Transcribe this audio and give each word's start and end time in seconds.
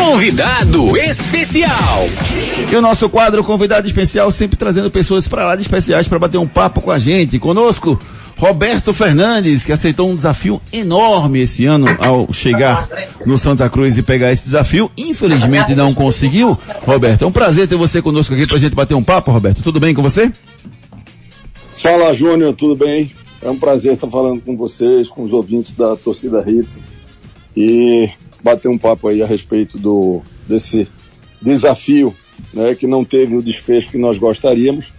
Convidado 0.00 0.96
especial. 0.96 2.08
E 2.70 2.74
o 2.74 2.80
nosso 2.80 3.08
quadro 3.10 3.44
convidado 3.44 3.86
especial 3.86 4.30
sempre 4.30 4.56
trazendo 4.56 4.90
pessoas 4.90 5.28
para 5.28 5.46
lá 5.46 5.54
de 5.54 5.62
especiais 5.62 6.08
para 6.08 6.18
bater 6.18 6.38
um 6.38 6.48
papo 6.48 6.80
com 6.80 6.90
a 6.90 6.98
gente. 6.98 7.38
Conosco, 7.38 8.00
Roberto 8.38 8.94
Fernandes, 8.94 9.66
que 9.66 9.72
aceitou 9.72 10.10
um 10.10 10.16
desafio 10.16 10.60
enorme 10.72 11.40
esse 11.42 11.66
ano 11.66 11.86
ao 11.98 12.32
chegar 12.32 12.88
no 13.26 13.36
Santa 13.36 13.68
Cruz 13.68 13.98
e 13.98 14.02
pegar 14.02 14.32
esse 14.32 14.44
desafio. 14.44 14.90
Infelizmente 14.96 15.74
não 15.74 15.92
conseguiu. 15.92 16.58
Roberto, 16.86 17.22
é 17.22 17.26
um 17.26 17.32
prazer 17.32 17.68
ter 17.68 17.76
você 17.76 18.00
conosco 18.00 18.32
aqui 18.32 18.46
para 18.46 18.56
a 18.56 18.60
gente 18.60 18.74
bater 18.74 18.94
um 18.94 19.04
papo, 19.04 19.30
Roberto. 19.30 19.62
Tudo 19.62 19.78
bem 19.78 19.94
com 19.94 20.02
você? 20.02 20.32
Fala, 21.74 22.14
Júnior, 22.14 22.54
tudo 22.54 22.74
bem? 22.74 23.12
É 23.42 23.50
um 23.50 23.58
prazer 23.58 23.94
estar 23.94 24.08
falando 24.08 24.40
com 24.40 24.56
vocês, 24.56 25.08
com 25.08 25.22
os 25.22 25.32
ouvintes 25.32 25.74
da 25.74 25.94
torcida 25.94 26.42
Hits 26.46 26.80
e 27.54 28.08
bater 28.42 28.68
um 28.68 28.78
papo 28.78 29.08
aí 29.08 29.22
a 29.22 29.26
respeito 29.26 29.78
do 29.78 30.22
desse 30.48 30.88
desafio, 31.40 32.14
né, 32.52 32.74
que 32.74 32.86
não 32.86 33.04
teve 33.04 33.34
o 33.34 33.42
desfecho 33.42 33.90
que 33.90 33.98
nós 33.98 34.18
gostaríamos, 34.18 34.92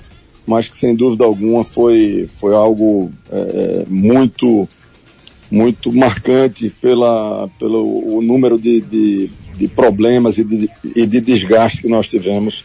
mas 0.46 0.68
que 0.68 0.78
sem 0.78 0.96
dúvida 0.96 1.24
alguma 1.24 1.64
foi 1.64 2.28
foi 2.28 2.56
algo 2.56 3.12
é, 3.32 3.86
muito 3.88 4.68
muito 5.50 5.92
marcante 5.92 6.70
pela 6.70 7.50
pelo 7.60 8.18
o 8.18 8.22
número 8.22 8.60
de, 8.60 8.82
de, 8.82 9.30
de 9.58 9.68
problemas 9.68 10.38
e 10.38 10.44
de, 10.44 10.70
e 10.96 11.06
de 11.06 11.22
desgaste 11.22 11.82
que 11.82 11.88
nós 11.88 12.10
tivemos 12.10 12.64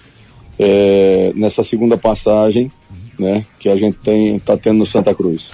é, 0.58 1.32
nessa 1.34 1.62
segunda 1.62 1.98
passagem, 1.98 2.70
né, 3.18 3.44
que 3.58 3.68
a 3.68 3.76
gente 3.76 3.98
está 4.36 4.56
tendo 4.56 4.78
no 4.78 4.86
Santa 4.86 5.14
Cruz. 5.14 5.50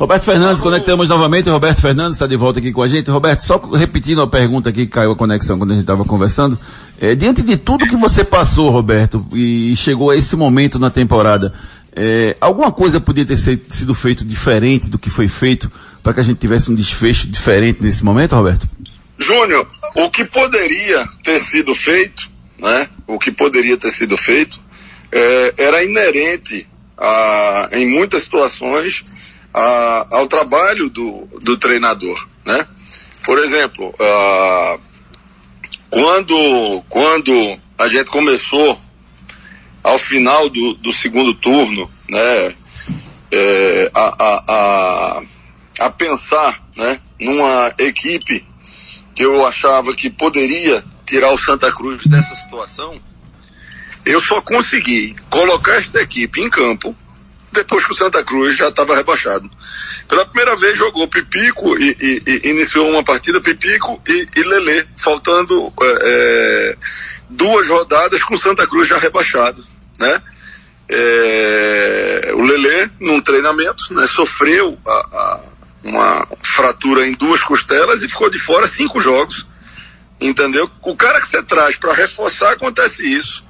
Roberto 0.00 0.22
Fernandes, 0.22 0.62
conectamos 0.62 1.10
novamente. 1.10 1.50
Roberto 1.50 1.82
Fernandes 1.82 2.14
está 2.14 2.26
de 2.26 2.34
volta 2.34 2.58
aqui 2.58 2.72
com 2.72 2.80
a 2.80 2.88
gente. 2.88 3.10
Roberto, 3.10 3.42
só 3.42 3.58
repetindo 3.58 4.22
a 4.22 4.26
pergunta 4.26 4.70
aqui 4.70 4.86
que 4.86 4.92
caiu 4.92 5.12
a 5.12 5.16
conexão 5.16 5.58
quando 5.58 5.72
a 5.72 5.74
gente 5.74 5.82
estava 5.82 6.06
conversando. 6.06 6.58
É, 6.98 7.14
diante 7.14 7.42
de 7.42 7.58
tudo 7.58 7.86
que 7.86 7.96
você 7.96 8.24
passou, 8.24 8.70
Roberto, 8.70 9.28
e 9.34 9.76
chegou 9.76 10.08
a 10.08 10.16
esse 10.16 10.34
momento 10.36 10.78
na 10.78 10.90
temporada, 10.90 11.52
é, 11.94 12.34
alguma 12.40 12.72
coisa 12.72 12.98
podia 12.98 13.26
ter 13.26 13.36
sido 13.36 13.94
feito 13.94 14.24
diferente 14.24 14.88
do 14.88 14.98
que 14.98 15.10
foi 15.10 15.28
feito 15.28 15.70
para 16.02 16.14
que 16.14 16.20
a 16.20 16.22
gente 16.22 16.38
tivesse 16.38 16.70
um 16.70 16.74
desfecho 16.74 17.26
diferente 17.26 17.82
nesse 17.82 18.02
momento, 18.02 18.34
Roberto? 18.34 18.66
Júnior, 19.18 19.68
o 19.96 20.08
que 20.08 20.24
poderia 20.24 21.04
ter 21.22 21.40
sido 21.40 21.74
feito, 21.74 22.30
né? 22.58 22.88
O 23.06 23.18
que 23.18 23.30
poderia 23.30 23.76
ter 23.76 23.90
sido 23.90 24.16
feito 24.16 24.58
é, 25.12 25.54
era 25.58 25.84
inerente 25.84 26.66
a, 26.96 27.68
em 27.72 27.86
muitas 27.86 28.22
situações 28.22 29.04
a, 29.52 30.06
ao 30.10 30.26
trabalho 30.26 30.88
do, 30.88 31.28
do 31.42 31.56
treinador, 31.56 32.26
né? 32.44 32.66
Por 33.24 33.38
exemplo, 33.38 33.94
quando, 35.90 36.82
quando 36.88 37.58
a 37.78 37.88
gente 37.88 38.10
começou 38.10 38.80
ao 39.82 39.98
final 39.98 40.48
do, 40.48 40.74
do 40.74 40.92
segundo 40.92 41.34
turno, 41.34 41.90
né, 42.08 42.54
é, 43.32 43.90
a, 43.94 44.14
a, 44.18 44.44
a, 44.48 45.22
a 45.86 45.90
pensar, 45.90 46.62
né, 46.76 47.00
numa 47.20 47.74
equipe 47.78 48.44
que 49.14 49.24
eu 49.24 49.46
achava 49.46 49.94
que 49.94 50.08
poderia 50.10 50.82
tirar 51.04 51.32
o 51.32 51.38
Santa 51.38 51.72
Cruz 51.72 52.06
dessa 52.06 52.34
situação, 52.36 53.00
eu 54.04 54.20
só 54.20 54.40
consegui 54.40 55.14
colocar 55.28 55.74
esta 55.74 56.00
equipe 56.00 56.40
em 56.40 56.48
campo 56.48 56.96
depois 57.52 57.84
que 57.84 57.92
o 57.92 57.96
Santa 57.96 58.22
Cruz 58.22 58.56
já 58.56 58.68
estava 58.68 58.94
rebaixado. 58.94 59.50
Pela 60.08 60.26
primeira 60.26 60.56
vez 60.56 60.78
jogou 60.78 61.08
Pipico 61.08 61.78
e, 61.78 61.96
e, 62.00 62.22
e 62.26 62.50
iniciou 62.50 62.88
uma 62.90 63.04
partida 63.04 63.40
Pipico 63.40 64.00
e, 64.08 64.28
e 64.36 64.42
Lelê, 64.42 64.86
faltando 64.96 65.72
é, 65.80 65.86
é, 66.02 66.76
duas 67.28 67.68
rodadas 67.68 68.22
com 68.22 68.34
o 68.34 68.38
Santa 68.38 68.66
Cruz 68.66 68.88
já 68.88 68.98
rebaixado, 68.98 69.64
né? 69.98 70.22
É, 70.88 72.32
o 72.34 72.40
Lelê, 72.40 72.90
num 72.98 73.20
treinamento, 73.20 73.94
né, 73.94 74.08
sofreu 74.08 74.76
a, 74.84 74.90
a, 74.90 75.40
uma 75.84 76.26
fratura 76.42 77.06
em 77.06 77.12
duas 77.12 77.42
costelas 77.44 78.02
e 78.02 78.08
ficou 78.08 78.28
de 78.28 78.38
fora 78.38 78.66
cinco 78.66 79.00
jogos. 79.00 79.46
Entendeu? 80.20 80.68
O 80.82 80.94
cara 80.94 81.20
que 81.20 81.28
você 81.28 81.42
traz 81.42 81.76
para 81.76 81.94
reforçar 81.94 82.52
acontece 82.52 83.06
isso. 83.06 83.42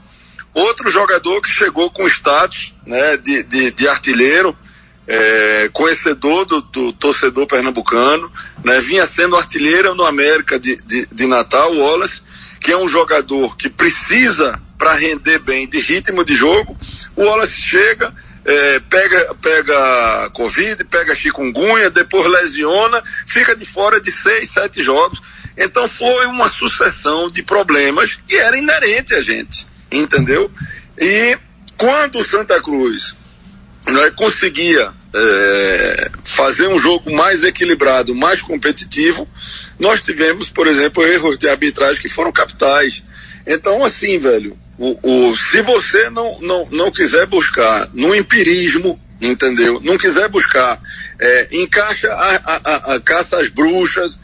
Outro 0.52 0.90
jogador 0.90 1.40
que 1.40 1.50
chegou 1.50 1.90
com 1.90 2.08
status 2.08 2.74
né, 2.84 3.16
de, 3.16 3.42
de, 3.44 3.70
de 3.70 3.88
artilheiro, 3.88 4.56
é, 5.06 5.70
conhecedor 5.72 6.44
do, 6.44 6.60
do, 6.60 6.92
torcedor 6.92 7.46
pernambucano, 7.46 8.30
né, 8.64 8.80
vinha 8.80 9.06
sendo 9.06 9.36
artilheiro 9.36 9.94
no 9.94 10.04
América 10.04 10.58
de, 10.58 10.76
de, 10.76 11.06
de 11.06 11.26
Natal, 11.26 11.72
Wallace, 11.74 12.22
que 12.60 12.72
é 12.72 12.76
um 12.76 12.88
jogador 12.88 13.56
que 13.56 13.68
precisa, 13.68 14.60
para 14.76 14.94
render 14.94 15.38
bem, 15.38 15.68
de 15.68 15.78
ritmo 15.80 16.24
de 16.24 16.34
jogo. 16.34 16.76
O 17.14 17.22
Wallace 17.22 17.54
chega, 17.54 18.12
é, 18.44 18.80
pega, 18.80 19.34
pega 19.40 20.30
Covid, 20.32 20.82
pega 20.84 21.14
chikungunya, 21.14 21.90
depois 21.90 22.26
lesiona, 22.26 23.02
fica 23.26 23.54
de 23.54 23.64
fora 23.64 24.00
de 24.00 24.10
seis, 24.10 24.50
sete 24.50 24.82
jogos. 24.82 25.22
Então 25.56 25.86
foi 25.86 26.26
uma 26.26 26.48
sucessão 26.48 27.30
de 27.30 27.42
problemas 27.42 28.18
que 28.26 28.36
era 28.36 28.56
inerente 28.58 29.14
a 29.14 29.20
gente 29.20 29.69
entendeu? 29.90 30.50
E 30.98 31.38
quando 31.76 32.18
o 32.18 32.24
Santa 32.24 32.60
Cruz 32.60 33.14
né, 33.88 34.10
conseguia 34.10 34.92
é, 35.14 36.10
fazer 36.24 36.68
um 36.68 36.78
jogo 36.78 37.12
mais 37.12 37.42
equilibrado, 37.42 38.14
mais 38.14 38.42
competitivo, 38.42 39.26
nós 39.78 40.02
tivemos, 40.02 40.50
por 40.50 40.66
exemplo, 40.66 41.04
erros 41.04 41.38
de 41.38 41.48
arbitragem 41.48 42.00
que 42.00 42.08
foram 42.08 42.30
capitais. 42.30 43.02
Então, 43.46 43.84
assim, 43.84 44.18
velho, 44.18 44.56
o, 44.78 45.28
o, 45.30 45.36
se 45.36 45.62
você 45.62 46.10
não, 46.10 46.38
não, 46.40 46.68
não 46.70 46.90
quiser 46.90 47.26
buscar 47.26 47.88
no 47.92 48.14
empirismo, 48.14 49.00
entendeu? 49.20 49.80
Não 49.82 49.98
quiser 49.98 50.28
buscar, 50.28 50.80
é, 51.18 51.48
encaixa 51.52 52.12
a, 52.12 52.36
a, 52.36 52.60
a, 52.64 52.94
a 52.94 53.00
caça 53.00 53.38
às 53.38 53.48
bruxas, 53.48 54.18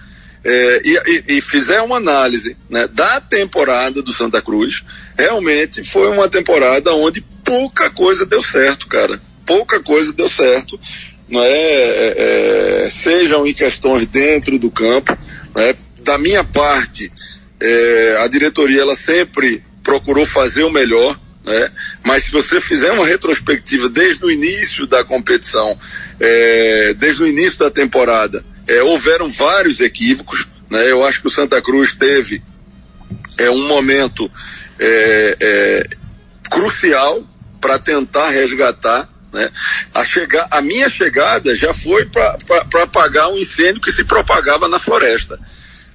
é, 0.45 0.83
e, 0.85 0.95
e, 0.95 1.37
e, 1.37 1.41
fizer 1.41 1.81
uma 1.83 1.97
análise 1.97 2.57
né, 2.71 2.87
da 2.87 3.21
temporada 3.21 4.01
do 4.01 4.13
Santa 4.13 4.41
Cruz, 4.41 4.85
realmente 5.17 5.83
foi 5.83 6.09
uma 6.11 6.29
temporada 6.29 6.95
onde 6.95 7.21
pouca 7.45 7.91
coisa 7.91 8.27
deu 8.27 8.43
certo, 8.43 8.87
cara. 8.87 9.21
Pouca 9.45 9.81
coisa 9.81 10.13
deu 10.13 10.29
certo, 10.29 10.79
não 11.29 11.43
é, 11.43 11.49
é, 11.49 12.85
é 12.85 12.91
sejam 12.91 13.47
em 13.47 13.55
questões 13.55 14.07
dentro 14.07 14.59
do 14.59 14.71
campo. 14.71 15.17
Né, 15.55 15.75
da 16.03 16.19
minha 16.19 16.45
parte, 16.45 17.11
é, 17.61 18.19
a 18.21 18.29
diretoria 18.29 18.83
ela 18.83 18.95
sempre 18.95 19.63
procurou 19.83 20.25
fazer 20.25 20.65
o 20.65 20.71
melhor, 20.71 21.19
né? 21.45 21.71
Mas 22.05 22.25
se 22.25 22.31
você 22.33 22.61
fizer 22.61 22.93
uma 22.93 23.07
retrospectiva 23.07 23.89
desde 23.89 24.25
o 24.25 24.31
início 24.31 24.87
da 24.87 25.05
competição, 25.05 25.79
é, 26.21 26.95
desde 26.95 27.23
o 27.23 27.27
início 27.27 27.59
da 27.59 27.71
temporada, 27.71 28.45
é, 28.69 28.83
houveram 28.83 29.29
vários 29.29 29.81
equívocos, 29.81 30.47
né? 30.71 30.91
Eu 30.91 31.05
acho 31.05 31.21
que 31.21 31.27
o 31.27 31.31
Santa 31.31 31.61
Cruz 31.63 31.95
teve 31.95 32.43
é, 33.39 33.51
um 33.51 33.67
momento 33.67 34.31
é, 34.79 35.37
é, 35.41 35.89
crucial 36.51 37.25
para 37.61 37.79
tentar 37.79 38.31
resgatar, 38.31 39.09
né? 39.33 39.51
A, 39.95 40.05
chegar, 40.05 40.47
a 40.51 40.61
minha 40.61 40.89
chegada 40.89 41.55
já 41.55 41.73
foi 41.73 42.07
para 42.07 42.83
apagar 42.83 43.29
um 43.29 43.37
incêndio 43.37 43.81
que 43.81 43.93
se 43.93 44.05
propagava 44.05 44.69
na 44.69 44.79
floresta. 44.79 45.39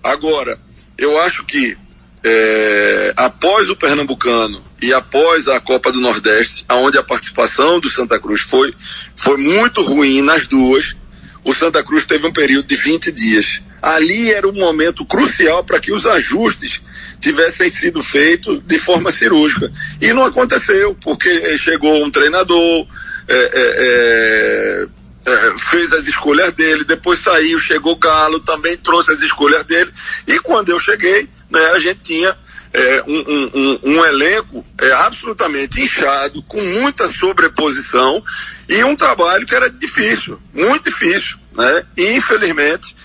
Agora, 0.03 0.59
eu 0.97 1.20
acho 1.20 1.46
que 1.46 1.78
é, 2.24 3.14
após 3.16 3.70
o 3.70 3.75
Pernambucano 3.75 4.64
e 4.81 4.94
após 4.94 5.47
a 5.47 5.59
Copa 5.59 5.91
do 5.91 6.00
Nordeste, 6.00 6.66
onde 6.70 6.97
a 6.97 7.03
participação 7.03 7.80
do 7.80 7.90
Santa 7.90 8.20
Cruz 8.20 8.41
foi, 8.41 8.74
foi 9.16 9.38
muito 9.38 9.81
ruim 9.84 10.22
nas 10.22 10.46
duas, 10.47 10.96
o 11.44 11.53
Santa 11.53 11.84
Cruz 11.84 12.06
teve 12.06 12.28
um 12.28 12.34
período 12.34 12.68
de 12.68 12.75
20 12.75 13.12
dias. 13.12 13.62
Ali 13.81 14.31
era 14.31 14.47
um 14.47 14.53
momento 14.53 15.06
crucial 15.06 15.64
para 15.64 15.80
que 15.80 15.91
os 15.91 16.06
ajustes 16.06 16.81
tivessem 17.22 17.70
sido 17.70 18.02
feitos 18.02 18.59
de 18.66 18.79
forma 18.79 19.12
cirúrgica. 19.12 19.72
E 20.02 20.12
não 20.12 20.26
aconteceu, 20.26 20.97
porque 21.02 21.58
chegou 21.58 22.03
um 22.03 22.09
treinador, 22.09 22.88
é, 23.28 23.35
é, 23.35 24.88
é, 25.28 25.32
é 25.32 25.58
fez 25.58 25.94
as 25.94 26.06
escolhas 26.06 26.52
dele, 26.53 26.84
depois 26.84 27.20
saiu, 27.20 27.59
chegou 27.59 27.96
Galo, 27.96 28.40
também 28.40 28.76
trouxe 28.76 29.14
as 29.14 29.22
escolhas 29.22 29.64
dele. 29.66 29.94
E 30.28 30.40
quando 30.40 30.70
eu 30.70 30.79
cheguei, 30.79 31.29
né, 31.50 31.64
a 31.68 31.79
gente 31.79 32.00
tinha 32.00 32.35
é, 32.73 33.03
um, 33.08 33.20
um, 33.20 33.52
um, 33.53 33.79
um, 33.84 34.06
elenco 34.06 34.66
é, 34.79 34.91
absolutamente 34.94 35.79
inchado, 35.79 36.41
com 36.44 36.62
muita 36.62 37.08
sobreposição 37.08 38.24
e 38.67 38.84
um 38.84 38.96
trabalho 38.96 39.46
que 39.46 39.53
era 39.53 39.70
difícil, 39.70 40.41
muito 40.53 40.85
difícil, 40.85 41.38
né? 41.53 41.85
E 41.97 42.14
infelizmente 42.14 42.96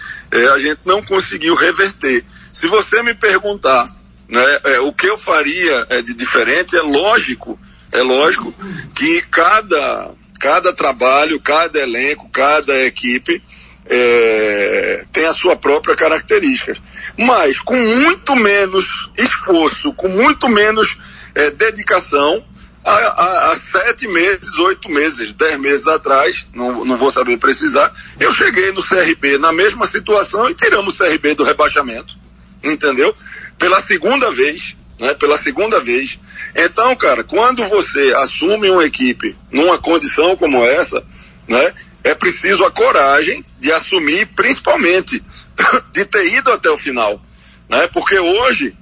a 0.55 0.59
gente 0.59 0.81
não 0.85 1.03
conseguiu 1.03 1.55
reverter. 1.55 2.25
Se 2.53 2.67
você 2.69 3.03
me 3.03 3.15
perguntar 3.15 3.96
né, 4.29 4.59
é, 4.65 4.81
o 4.81 4.93
que 4.93 5.07
eu 5.07 5.17
faria 5.17 5.87
é, 5.89 6.03
de 6.03 6.15
diferente, 6.15 6.77
é 6.77 6.83
lógico, 6.83 7.59
é 7.93 8.03
lógico 8.03 8.55
que 8.95 9.23
cada, 9.23 10.15
cada 10.41 10.73
trabalho, 10.73 11.41
cada 11.41 11.79
elenco, 11.79 12.29
cada 12.31 12.77
equipe 12.85 13.43
é, 13.89 15.05
tem 15.13 15.27
a 15.27 15.33
sua 15.33 15.57
própria 15.57 15.95
característica. 15.95 16.75
Mas 17.19 17.61
com 17.61 17.77
muito 17.77 18.35
menos 18.35 19.11
esforço, 19.17 19.93
com 19.93 20.09
muito 20.09 20.49
menos 20.49 20.99
é, 21.35 21.51
dedicação, 21.51 22.45
há, 22.85 23.51
há, 23.51 23.57
sete 23.57 24.07
meses, 24.09 24.59
oito 24.59 24.91
meses, 24.91 25.33
dez 25.33 25.59
meses 25.59 25.87
atrás, 25.87 26.47
não, 26.55 26.85
não 26.85 26.97
vou 26.97 27.11
saber 27.11 27.37
precisar, 27.39 27.93
eu 28.19 28.33
cheguei 28.33 28.73
no 28.73 28.83
CRB 28.83 29.39
na 29.39 29.53
mesma 29.53 29.87
situação 29.87 30.49
e 30.49 30.55
tiramos 30.55 30.95
o 30.95 31.05
CRB 31.05 31.35
do 31.35 31.45
rebaixamento, 31.45 32.17
entendeu? 32.63 33.15
Pela 33.59 33.83
segunda 33.83 34.31
vez, 34.31 34.77
né? 34.99 35.15
Pela 35.15 35.37
segunda 35.37 35.81
vez. 35.81 36.19
Então, 36.55 36.95
cara, 36.97 37.25
quando 37.25 37.65
você 37.67 38.13
assume 38.17 38.71
uma 38.71 38.85
equipe 38.85 39.37
numa 39.51 39.79
condição 39.79 40.37
como 40.37 40.65
essa, 40.65 41.03
né? 41.49 41.73
É 42.05 42.15
preciso 42.15 42.65
a 42.65 42.71
coragem 42.71 43.43
de 43.59 43.73
assumir, 43.73 44.27
principalmente, 44.27 45.21
de 45.93 46.05
ter 46.05 46.35
ido 46.35 46.53
até 46.53 46.71
o 46.71 46.77
final, 46.77 47.21
né? 47.69 47.89
Porque 47.89 48.19
hoje 48.19 48.77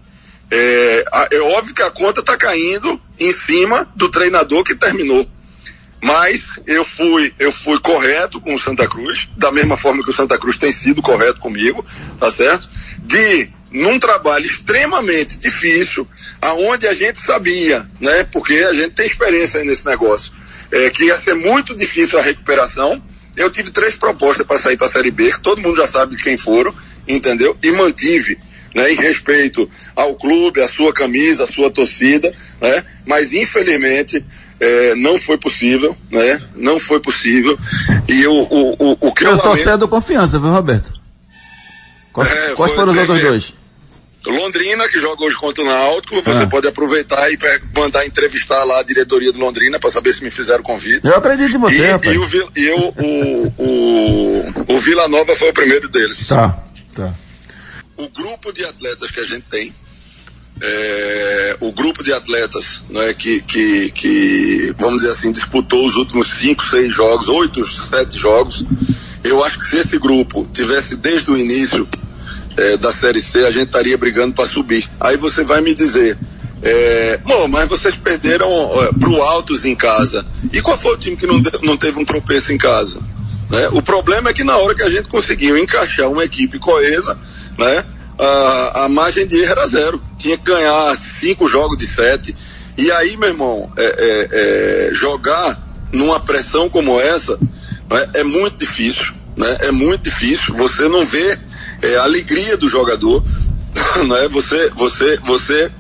é, 0.50 1.04
é 1.30 1.40
óbvio 1.40 1.74
que 1.74 1.82
a 1.82 1.90
conta 1.90 2.20
está 2.20 2.36
caindo 2.36 3.00
em 3.18 3.32
cima 3.32 3.90
do 3.96 4.08
treinador 4.08 4.62
que 4.62 4.74
terminou. 4.74 5.28
Mas 6.02 6.60
eu 6.66 6.84
fui, 6.84 7.32
eu 7.38 7.50
fui 7.50 7.80
correto 7.80 8.38
com 8.38 8.54
o 8.54 8.58
Santa 8.58 8.86
Cruz, 8.86 9.26
da 9.38 9.50
mesma 9.50 9.74
forma 9.74 10.04
que 10.04 10.10
o 10.10 10.12
Santa 10.12 10.36
Cruz 10.36 10.58
tem 10.58 10.70
sido 10.70 11.00
correto 11.00 11.40
comigo, 11.40 11.84
tá 12.20 12.30
certo? 12.30 12.68
De 12.98 13.48
num 13.74 13.98
trabalho 13.98 14.46
extremamente 14.46 15.36
difícil, 15.36 16.06
aonde 16.40 16.86
a 16.86 16.94
gente 16.94 17.18
sabia, 17.18 17.84
né? 18.00 18.24
Porque 18.30 18.54
a 18.54 18.72
gente 18.72 18.90
tem 18.90 19.04
experiência 19.04 19.64
nesse 19.64 19.84
negócio, 19.84 20.32
é, 20.70 20.88
que 20.90 21.06
ia 21.06 21.18
ser 21.18 21.34
muito 21.34 21.74
difícil 21.74 22.16
a 22.18 22.22
recuperação. 22.22 23.02
Eu 23.36 23.50
tive 23.50 23.72
três 23.72 23.96
propostas 23.96 24.46
para 24.46 24.58
sair 24.58 24.76
para 24.76 24.86
a 24.86 24.90
Série 24.90 25.10
B, 25.10 25.32
que 25.32 25.40
todo 25.40 25.60
mundo 25.60 25.76
já 25.76 25.88
sabe 25.88 26.14
quem 26.14 26.36
foram, 26.36 26.72
entendeu? 27.08 27.56
E 27.60 27.72
mantive 27.72 28.38
né, 28.72 28.92
em 28.92 28.96
respeito 28.96 29.68
ao 29.96 30.14
clube, 30.14 30.62
à 30.62 30.68
sua 30.68 30.92
camisa, 30.92 31.42
à 31.42 31.46
sua 31.46 31.68
torcida, 31.68 32.32
né, 32.60 32.84
mas 33.04 33.32
infelizmente 33.32 34.24
é, 34.60 34.94
não 34.94 35.18
foi 35.18 35.36
possível, 35.36 35.96
né, 36.10 36.40
não 36.54 36.78
foi 36.78 37.00
possível, 37.00 37.58
e 38.08 38.26
o, 38.26 38.32
o, 38.32 38.72
o, 38.72 38.98
o 39.00 39.12
que 39.12 39.24
eu, 39.24 39.30
eu 39.30 39.36
só 39.36 39.50
lamento... 39.50 39.64
cedo 39.64 39.88
confiança, 39.88 40.38
viu 40.38 40.50
Roberto? 40.50 40.92
Quais, 42.12 42.30
é, 42.30 42.54
quais 42.54 42.74
foram 42.74 42.92
os 42.92 42.98
outros 42.98 43.20
dois? 43.20 43.63
Londrina, 44.30 44.88
que 44.88 44.98
joga 44.98 45.24
hoje 45.24 45.36
contra 45.36 45.62
o 45.62 45.66
Náutico, 45.66 46.14
você 46.22 46.30
ah. 46.30 46.46
pode 46.46 46.66
aproveitar 46.66 47.30
e 47.30 47.38
mandar 47.74 48.06
entrevistar 48.06 48.64
lá 48.64 48.80
a 48.80 48.82
diretoria 48.82 49.32
do 49.32 49.38
Londrina 49.38 49.78
para 49.78 49.90
saber 49.90 50.12
se 50.12 50.24
me 50.24 50.30
fizeram 50.30 50.62
convite. 50.62 51.06
Eu 51.06 51.16
acredito 51.16 51.54
em 51.54 51.58
você, 51.58 51.76
e, 51.76 51.86
rapaz. 51.86 52.14
E, 52.14 52.18
o, 52.18 52.50
e 52.56 52.70
o, 52.70 52.88
o, 52.88 53.54
o, 53.58 54.74
o 54.74 54.78
Vila 54.78 55.08
Nova 55.08 55.34
foi 55.34 55.50
o 55.50 55.54
primeiro 55.54 55.88
deles. 55.88 56.28
Tá, 56.28 56.58
tá 56.94 57.14
o 57.96 58.08
grupo 58.08 58.52
de 58.52 58.64
atletas 58.64 59.10
que 59.10 59.20
a 59.20 59.24
gente 59.24 59.44
tem, 59.48 59.74
é, 60.60 61.56
o 61.60 61.72
grupo 61.72 62.02
de 62.02 62.12
atletas 62.12 62.80
né, 62.88 63.12
que, 63.14 63.40
que, 63.42 63.90
que, 63.90 64.74
vamos 64.78 65.02
dizer 65.02 65.12
assim, 65.12 65.32
disputou 65.32 65.84
os 65.84 65.96
últimos 65.96 66.28
cinco, 66.28 66.64
seis 66.64 66.92
jogos, 66.94 67.28
oito, 67.28 67.64
sete 67.66 68.18
jogos, 68.18 68.64
eu 69.22 69.42
acho 69.44 69.58
que 69.58 69.66
se 69.66 69.78
esse 69.78 69.98
grupo 69.98 70.46
tivesse 70.52 70.96
desde 70.96 71.30
o 71.30 71.36
início 71.36 71.88
é, 72.56 72.76
da 72.76 72.92
Série 72.92 73.20
C, 73.20 73.44
a 73.44 73.50
gente 73.50 73.66
estaria 73.66 73.96
brigando 73.96 74.34
para 74.34 74.46
subir. 74.46 74.88
Aí 75.00 75.16
você 75.16 75.44
vai 75.44 75.60
me 75.60 75.74
dizer, 75.74 76.16
é, 76.62 77.18
bom, 77.18 77.46
mas 77.48 77.68
vocês 77.68 77.96
perderam 77.96 78.48
é, 78.48 78.92
pro 78.98 79.22
Altos 79.22 79.64
em 79.64 79.74
casa. 79.74 80.24
E 80.52 80.62
qual 80.62 80.76
foi 80.76 80.94
o 80.94 80.98
time 80.98 81.16
que 81.16 81.26
não, 81.26 81.42
não 81.62 81.76
teve 81.76 81.98
um 81.98 82.04
tropeço 82.04 82.52
em 82.52 82.58
casa? 82.58 83.00
Né? 83.50 83.68
O 83.72 83.82
problema 83.82 84.30
é 84.30 84.32
que 84.32 84.44
na 84.44 84.56
hora 84.56 84.74
que 84.74 84.82
a 84.82 84.90
gente 84.90 85.08
conseguiu 85.08 85.58
encaixar 85.58 86.10
uma 86.10 86.24
equipe 86.24 86.58
coesa, 86.58 87.18
né? 87.58 87.84
A, 88.18 88.84
a 88.84 88.88
margem 88.88 89.26
de 89.26 89.38
erro 89.38 89.52
era 89.52 89.66
zero. 89.66 90.02
Tinha 90.18 90.38
que 90.38 90.44
ganhar 90.44 90.96
cinco 90.96 91.46
jogos 91.46 91.76
de 91.76 91.86
sete. 91.86 92.34
E 92.78 92.90
aí, 92.90 93.16
meu 93.16 93.28
irmão, 93.28 93.70
é, 93.76 93.84
é, 93.84 94.88
é, 94.90 94.94
jogar 94.94 95.60
numa 95.92 96.18
pressão 96.20 96.68
como 96.68 97.00
essa 97.00 97.38
né, 97.90 98.08
é 98.14 98.24
muito 98.24 98.56
difícil. 98.56 99.12
Né? 99.36 99.58
É 99.60 99.70
muito 99.70 100.02
difícil. 100.04 100.54
Você 100.54 100.88
não 100.88 101.04
vê 101.04 101.38
é, 101.82 101.96
a 101.96 102.04
alegria 102.04 102.56
do 102.56 102.68
jogador. 102.68 103.22
Né? 104.06 104.28
Você, 104.28 104.70
você, 104.70 105.18
você, 105.24 105.70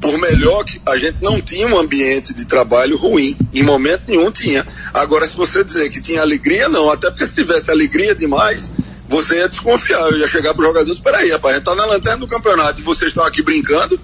por 0.00 0.16
melhor 0.18 0.64
que 0.64 0.80
a 0.86 0.96
gente 0.96 1.16
não 1.20 1.40
tinha 1.40 1.66
um 1.66 1.78
ambiente 1.78 2.32
de 2.34 2.44
trabalho 2.44 2.96
ruim, 2.96 3.36
em 3.52 3.62
momento 3.62 4.02
nenhum 4.08 4.30
tinha. 4.30 4.66
Agora, 4.92 5.26
se 5.26 5.36
você 5.36 5.64
dizer 5.64 5.88
que 5.90 6.00
tinha 6.00 6.20
alegria, 6.20 6.68
não. 6.68 6.90
Até 6.90 7.10
porque 7.10 7.26
se 7.26 7.34
tivesse 7.34 7.70
alegria 7.70 8.14
demais, 8.14 8.72
você 9.08 9.38
ia 9.38 9.48
desconfiar, 9.48 10.10
eu 10.10 10.18
ia 10.18 10.28
chegar 10.28 10.54
pro 10.54 10.64
jogador, 10.64 10.92
espera 10.92 11.18
aí, 11.18 11.30
rapaz, 11.30 11.54
a 11.54 11.58
gente 11.58 11.66
tá 11.66 11.74
na 11.74 11.84
lanterna 11.84 12.18
do 12.18 12.28
campeonato 12.28 12.80
e 12.80 12.84
vocês 12.84 13.10
estão 13.10 13.24
aqui 13.24 13.42
brincando, 13.42 14.00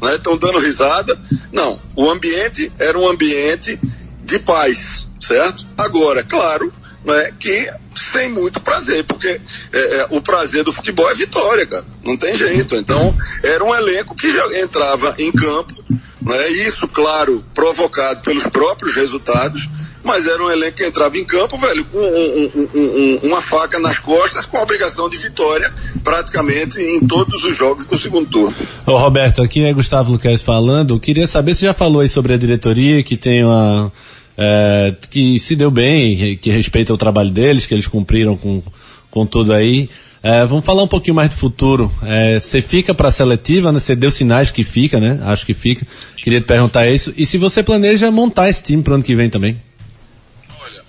né? 0.00 0.14
Estão 0.14 0.36
dando 0.36 0.58
risada. 0.58 1.18
Não, 1.52 1.80
o 1.94 2.08
ambiente 2.10 2.72
era 2.78 2.98
um 2.98 3.08
ambiente 3.08 3.78
de 4.24 4.38
paz, 4.38 5.06
certo? 5.20 5.66
Agora, 5.76 6.22
claro, 6.22 6.72
né, 7.04 7.32
que 7.38 7.70
sem 8.14 8.30
muito 8.30 8.60
prazer, 8.60 9.04
porque 9.04 9.28
é, 9.28 9.78
é, 9.78 10.06
o 10.10 10.20
prazer 10.22 10.62
do 10.62 10.72
futebol 10.72 11.10
é 11.10 11.14
vitória, 11.14 11.66
cara. 11.66 11.84
Não 12.04 12.16
tem 12.16 12.36
jeito. 12.36 12.76
Então, 12.76 13.14
era 13.42 13.64
um 13.64 13.74
elenco 13.74 14.14
que 14.14 14.30
já 14.30 14.60
entrava 14.62 15.14
em 15.18 15.32
campo, 15.32 15.74
né, 16.22 16.48
isso, 16.50 16.86
claro, 16.88 17.44
provocado 17.52 18.22
pelos 18.22 18.46
próprios 18.46 18.94
resultados, 18.94 19.68
mas 20.02 20.26
era 20.26 20.42
um 20.42 20.50
elenco 20.50 20.76
que 20.76 20.84
entrava 20.84 21.18
em 21.18 21.24
campo, 21.24 21.56
velho, 21.56 21.84
com 21.86 21.98
um, 21.98 22.50
um, 22.54 22.68
um, 22.74 23.20
uma 23.24 23.42
faca 23.42 23.78
nas 23.78 23.98
costas, 23.98 24.46
com 24.46 24.58
a 24.58 24.62
obrigação 24.62 25.08
de 25.08 25.16
vitória, 25.16 25.72
praticamente 26.02 26.80
em 26.80 27.06
todos 27.06 27.42
os 27.44 27.56
jogos 27.56 27.84
do 27.84 27.98
segundo 27.98 28.28
turno. 28.30 28.54
Ô 28.86 28.96
Roberto, 28.96 29.42
aqui 29.42 29.64
é 29.64 29.72
Gustavo 29.72 30.12
Luquez 30.12 30.40
falando, 30.40 31.00
queria 31.00 31.26
saber 31.26 31.54
se 31.54 31.62
já 31.62 31.74
falou 31.74 32.00
aí 32.00 32.08
sobre 32.08 32.32
a 32.32 32.36
diretoria, 32.36 33.02
que 33.02 33.16
tem 33.16 33.44
uma, 33.44 33.90
é, 34.36 34.94
que 35.10 35.38
se 35.38 35.54
deu 35.54 35.70
bem, 35.70 36.36
que, 36.36 36.50
respeita 36.50 36.92
o 36.92 36.98
trabalho 36.98 37.30
deles, 37.30 37.66
que 37.66 37.74
eles 37.74 37.86
cumpriram 37.86 38.36
com, 38.36 38.62
com 39.10 39.26
tudo 39.26 39.52
aí. 39.52 39.88
É, 40.22 40.44
vamos 40.46 40.64
falar 40.64 40.82
um 40.82 40.88
pouquinho 40.88 41.14
mais 41.14 41.30
do 41.30 41.36
futuro. 41.36 41.92
É, 42.02 42.38
você 42.38 42.62
fica 42.62 42.94
para 42.94 43.08
a 43.08 43.12
seletiva, 43.12 43.70
né? 43.70 43.78
Você 43.78 43.94
deu 43.94 44.10
sinais 44.10 44.50
que 44.50 44.64
fica, 44.64 44.98
né? 44.98 45.20
Acho 45.24 45.44
que 45.44 45.52
fica. 45.52 45.86
Queria 46.16 46.40
te 46.40 46.46
perguntar 46.46 46.88
isso. 46.88 47.12
E 47.16 47.26
se 47.26 47.36
você 47.36 47.62
planeja 47.62 48.10
montar 48.10 48.48
esse 48.48 48.62
time 48.62 48.82
para 48.82 48.94
ano 48.94 49.04
que 49.04 49.14
vem 49.14 49.28
também? 49.28 49.60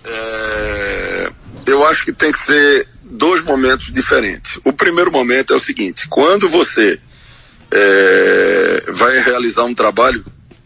É, 0.05 1.31
eu 1.67 1.85
acho 1.87 2.05
que 2.05 2.13
tem 2.13 2.31
que 2.31 2.39
ser 2.39 2.87
dois 3.03 3.43
momentos 3.43 3.91
diferentes. 3.91 4.59
O 4.63 4.71
primeiro 4.71 5.11
momento 5.11 5.51
é 5.51 5.55
o 5.55 5.59
seguinte: 5.59 6.07
quando 6.07 6.47
você 6.47 6.97
é, 7.71 8.83
vai 8.93 9.19
realizar 9.19 9.65
um 9.65 9.73
trabalho, 9.73 10.23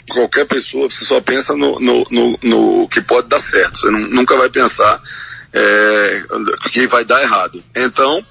qualquer 0.09 0.45
pessoa, 0.45 0.89
você 0.89 1.05
só 1.05 1.21
pensa 1.21 1.55
no, 1.55 1.79
no, 1.79 2.03
no, 2.09 2.39
no 2.43 2.87
que 2.89 3.01
pode 3.01 3.27
dar 3.27 3.39
certo. 3.39 3.79
Você 3.79 3.89
nunca 3.89 4.35
vai 4.35 4.49
pensar 4.49 5.01
é, 5.53 6.23
que 6.71 6.87
vai 6.87 7.05
dar 7.05 7.21
errado. 7.21 7.63
Então, 7.75 8.25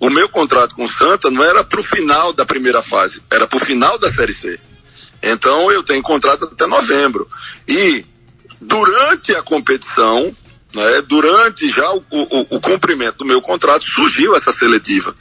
o 0.00 0.10
meu 0.10 0.28
contrato 0.28 0.74
com 0.74 0.84
o 0.84 0.88
Santa 0.88 1.30
não 1.30 1.42
era 1.42 1.62
para 1.62 1.80
o 1.80 1.84
final 1.84 2.32
da 2.32 2.44
primeira 2.44 2.82
fase, 2.82 3.22
era 3.30 3.46
para 3.46 3.56
o 3.56 3.64
final 3.64 3.98
da 3.98 4.10
Série 4.10 4.32
C. 4.32 4.58
Então, 5.22 5.70
eu 5.70 5.82
tenho 5.82 6.02
contrato 6.02 6.44
até 6.44 6.66
novembro. 6.66 7.28
E 7.66 8.04
durante 8.60 9.34
a 9.34 9.42
competição, 9.42 10.34
né, 10.74 11.02
durante 11.06 11.68
já 11.68 11.90
o, 11.92 12.04
o, 12.10 12.56
o, 12.56 12.60
cumprimento 12.60 13.18
do 13.18 13.24
meu 13.24 13.40
contrato, 13.40 13.84
surgiu 13.84 14.34
essa 14.34 14.52
seletiva. 14.52 15.14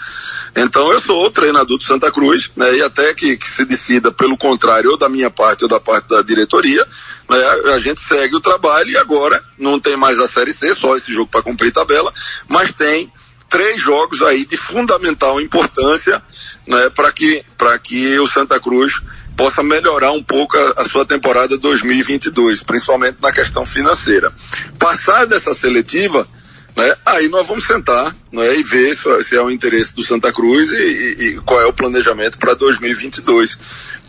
Então 0.55 0.91
eu 0.91 0.99
sou 0.99 1.25
o 1.25 1.31
treinador 1.31 1.77
do 1.77 1.83
Santa 1.83 2.11
Cruz, 2.11 2.49
né, 2.55 2.75
e 2.75 2.81
até 2.81 3.13
que, 3.13 3.37
que, 3.37 3.49
se 3.49 3.63
decida 3.63 4.11
pelo 4.11 4.35
contrário, 4.35 4.91
ou 4.91 4.97
da 4.97 5.07
minha 5.07 5.29
parte 5.29 5.63
ou 5.63 5.69
da 5.69 5.79
parte 5.79 6.09
da 6.09 6.21
diretoria, 6.21 6.85
né, 7.29 7.37
a 7.73 7.79
gente 7.79 7.99
segue 7.99 8.35
o 8.35 8.41
trabalho 8.41 8.89
e 8.89 8.97
agora 8.97 9.43
não 9.57 9.79
tem 9.79 9.95
mais 9.95 10.19
a 10.19 10.27
Série 10.27 10.53
C, 10.53 10.73
só 10.73 10.95
esse 10.95 11.13
jogo 11.13 11.29
para 11.29 11.43
cumprir 11.43 11.71
tabela, 11.71 12.11
mas 12.47 12.73
tem 12.73 13.11
três 13.49 13.79
jogos 13.79 14.23
aí 14.23 14.45
de 14.45 14.57
fundamental 14.57 15.39
importância 15.39 16.19
né, 16.67 16.89
para 16.89 17.11
que, 17.11 17.45
que 17.83 18.19
o 18.19 18.25
Santa 18.25 18.59
Cruz 18.59 18.99
possa 19.35 19.63
melhorar 19.63 20.11
um 20.11 20.23
pouco 20.23 20.57
a, 20.57 20.81
a, 20.81 20.85
sua 20.85 21.05
temporada 21.05 21.57
2022, 21.57 22.63
principalmente 22.63 23.17
na 23.21 23.31
questão 23.31 23.65
financeira. 23.65 24.31
Passar 24.77 25.25
dessa 25.25 25.53
seletiva, 25.53 26.27
né, 26.75 26.95
aí 27.05 27.27
nós 27.27 27.47
vamos 27.47 27.65
sentar 27.65 28.15
né, 28.31 28.57
e 28.57 28.63
ver 28.63 28.95
se, 28.95 29.23
se 29.23 29.35
é 29.35 29.41
o 29.41 29.51
interesse 29.51 29.95
do 29.95 30.01
Santa 30.01 30.31
Cruz 30.31 30.71
e, 30.71 30.75
e, 30.75 31.27
e 31.27 31.41
qual 31.41 31.61
é 31.61 31.65
o 31.65 31.73
planejamento 31.73 32.37
para 32.37 32.53
2022. 32.53 33.59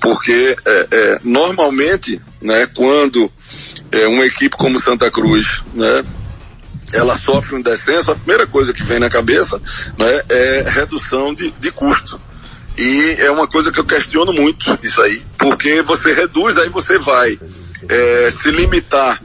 Porque 0.01 0.57
é, 0.65 0.89
é, 0.91 1.21
normalmente, 1.23 2.21
né, 2.41 2.67
quando 2.75 3.31
é, 3.91 4.07
uma 4.07 4.27
equipe 4.27 4.57
como 4.57 4.81
Santa 4.81 5.11
Cruz, 5.11 5.63
né, 5.75 6.05
ela 6.93 7.17
sofre 7.17 7.57
um 7.57 7.63
descenso, 7.63 8.11
a 8.11 8.15
primeira 8.15 8.47
coisa 8.47 8.73
que 8.73 8.83
vem 8.83 8.99
na 8.99 9.09
cabeça 9.09 9.61
né, 9.99 10.23
é 10.29 10.65
redução 10.69 11.35
de, 11.35 11.51
de 11.51 11.71
custo. 11.71 12.21
E 12.77 13.17
é 13.19 13.31
uma 13.31 13.47
coisa 13.47 13.71
que 13.71 13.79
eu 13.79 13.85
questiono 13.85 14.33
muito 14.33 14.79
isso 14.83 15.01
aí, 15.01 15.23
porque 15.39 15.83
você 15.83 16.13
reduz, 16.13 16.59
aí 16.59 16.69
você 16.69 16.99
vai 16.99 17.39
é, 17.89 18.31
se 18.31 18.51
limitar 18.51 19.21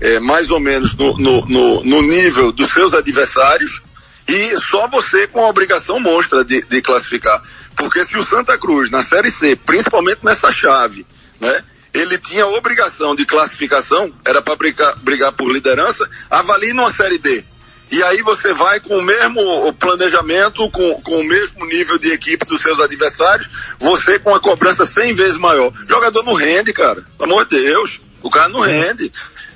é, 0.00 0.20
mais 0.20 0.50
ou 0.50 0.60
menos 0.60 0.94
no, 0.94 1.16
no, 1.18 1.46
no, 1.46 1.84
no, 1.84 2.02
nível 2.02 2.52
dos 2.52 2.70
seus 2.72 2.92
adversários 2.92 3.82
E 4.28 4.56
só 4.56 4.88
você 4.88 5.26
com 5.26 5.40
a 5.44 5.48
obrigação 5.48 5.98
monstra 6.00 6.44
de, 6.44 6.62
de 6.62 6.82
classificar. 6.82 7.42
Porque 7.76 8.04
se 8.04 8.16
o 8.16 8.22
Santa 8.22 8.56
Cruz, 8.56 8.90
na 8.90 9.02
Série 9.02 9.30
C, 9.30 9.56
principalmente 9.56 10.20
nessa 10.22 10.52
chave, 10.52 11.04
né, 11.40 11.64
ele 11.92 12.16
tinha 12.18 12.46
obrigação 12.46 13.14
de 13.14 13.26
classificação, 13.26 14.12
era 14.24 14.40
para 14.40 14.56
brigar, 14.56 14.96
brigar 14.98 15.32
por 15.32 15.52
liderança, 15.52 16.08
avalie 16.30 16.72
numa 16.72 16.90
Série 16.90 17.18
D. 17.18 17.44
E 17.92 18.02
aí 18.02 18.22
você 18.22 18.54
vai 18.54 18.80
com 18.80 18.96
o 18.96 19.02
mesmo 19.02 19.72
planejamento, 19.74 20.68
com, 20.70 20.94
com 21.02 21.20
o 21.20 21.24
mesmo 21.24 21.66
nível 21.66 21.98
de 21.98 22.10
equipe 22.10 22.46
dos 22.46 22.62
seus 22.62 22.80
adversários, 22.80 23.50
você 23.78 24.18
com 24.18 24.34
a 24.34 24.40
cobrança 24.40 24.86
100 24.86 25.12
vezes 25.12 25.38
maior. 25.38 25.70
O 25.70 25.86
jogador 25.86 26.22
não 26.22 26.32
rende, 26.32 26.72
cara. 26.72 27.04
Pelo 27.18 27.30
amor 27.30 27.44
de 27.46 27.60
Deus. 27.60 28.00
O 28.22 28.30
cara 28.30 28.48
não 28.48 28.60
rende. 28.60 29.12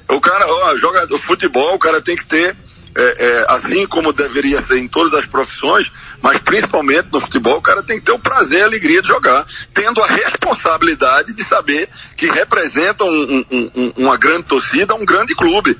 O 0.06 0.20
cara, 0.20 0.46
ó, 0.46 0.76
jogador, 0.76 1.16
futebol, 1.16 1.74
o 1.74 1.78
cara 1.78 2.02
tem 2.02 2.14
que 2.14 2.26
ter 2.26 2.54
é, 2.94 3.14
é, 3.18 3.46
assim 3.48 3.86
como 3.86 4.12
deveria 4.12 4.60
ser 4.60 4.78
em 4.78 4.88
todas 4.88 5.14
as 5.14 5.26
profissões, 5.26 5.90
mas 6.22 6.38
principalmente 6.38 7.08
no 7.12 7.20
futebol, 7.20 7.58
o 7.58 7.62
cara 7.62 7.82
tem 7.82 7.98
que 7.98 8.04
ter 8.04 8.12
o 8.12 8.18
prazer 8.18 8.60
e 8.60 8.62
a 8.62 8.66
alegria 8.66 9.02
de 9.02 9.08
jogar, 9.08 9.46
tendo 9.74 10.02
a 10.02 10.06
responsabilidade 10.06 11.34
de 11.34 11.44
saber 11.44 11.88
que 12.16 12.26
representa 12.26 13.04
um, 13.04 13.44
um, 13.50 13.70
um, 13.74 13.92
uma 13.98 14.16
grande 14.16 14.44
torcida, 14.44 14.94
um 14.94 15.04
grande 15.04 15.34
clube. 15.34 15.78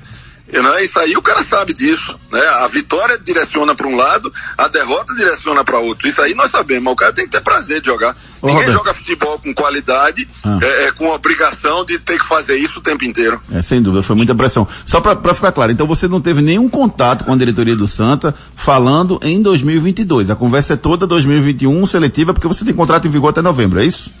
Né? 0.51 0.83
Isso 0.83 0.97
aí 0.99 1.15
o 1.17 1.21
cara 1.21 1.43
sabe 1.43 1.73
disso. 1.73 2.17
Né? 2.31 2.41
A 2.61 2.67
vitória 2.67 3.19
direciona 3.19 3.75
para 3.75 3.87
um 3.87 3.95
lado, 3.95 4.31
a 4.57 4.67
derrota 4.67 5.13
direciona 5.13 5.63
para 5.63 5.79
outro. 5.79 6.07
Isso 6.07 6.21
aí 6.21 6.33
nós 6.33 6.51
sabemos, 6.51 6.83
mas 6.85 6.93
o 6.93 6.95
cara 6.95 7.13
tem 7.13 7.25
que 7.25 7.31
ter 7.31 7.41
prazer 7.41 7.81
de 7.81 7.87
jogar. 7.87 8.15
Ô, 8.41 8.47
Ninguém 8.47 8.65
Roberto. 8.65 8.77
joga 8.77 8.93
futebol 8.93 9.39
com 9.39 9.53
qualidade, 9.53 10.27
ah. 10.43 10.59
é, 10.61 10.85
é, 10.85 10.91
com 10.91 11.09
obrigação 11.09 11.83
de 11.83 11.99
ter 11.99 12.17
que 12.17 12.25
fazer 12.25 12.57
isso 12.57 12.79
o 12.79 12.81
tempo 12.81 13.03
inteiro. 13.03 13.41
É, 13.51 13.61
sem 13.61 13.81
dúvida, 13.81 14.01
foi 14.01 14.15
muita 14.15 14.33
pressão. 14.33 14.67
Só 14.85 15.01
para 15.01 15.33
ficar 15.33 15.51
claro, 15.51 15.71
então 15.71 15.85
você 15.85 16.07
não 16.07 16.21
teve 16.21 16.41
nenhum 16.41 16.69
contato 16.69 17.25
com 17.25 17.33
a 17.33 17.37
diretoria 17.37 17.75
do 17.75 17.87
Santa 17.87 18.33
falando 18.55 19.19
em 19.21 19.41
2022. 19.41 20.29
A 20.29 20.35
conversa 20.35 20.73
é 20.73 20.77
toda 20.77 21.05
2021 21.05 21.85
seletiva 21.85 22.33
porque 22.33 22.47
você 22.47 22.63
tem 22.63 22.73
contrato 22.73 23.07
em 23.07 23.11
vigor 23.11 23.31
até 23.31 23.41
novembro, 23.41 23.81
é 23.81 23.85
isso? 23.85 24.11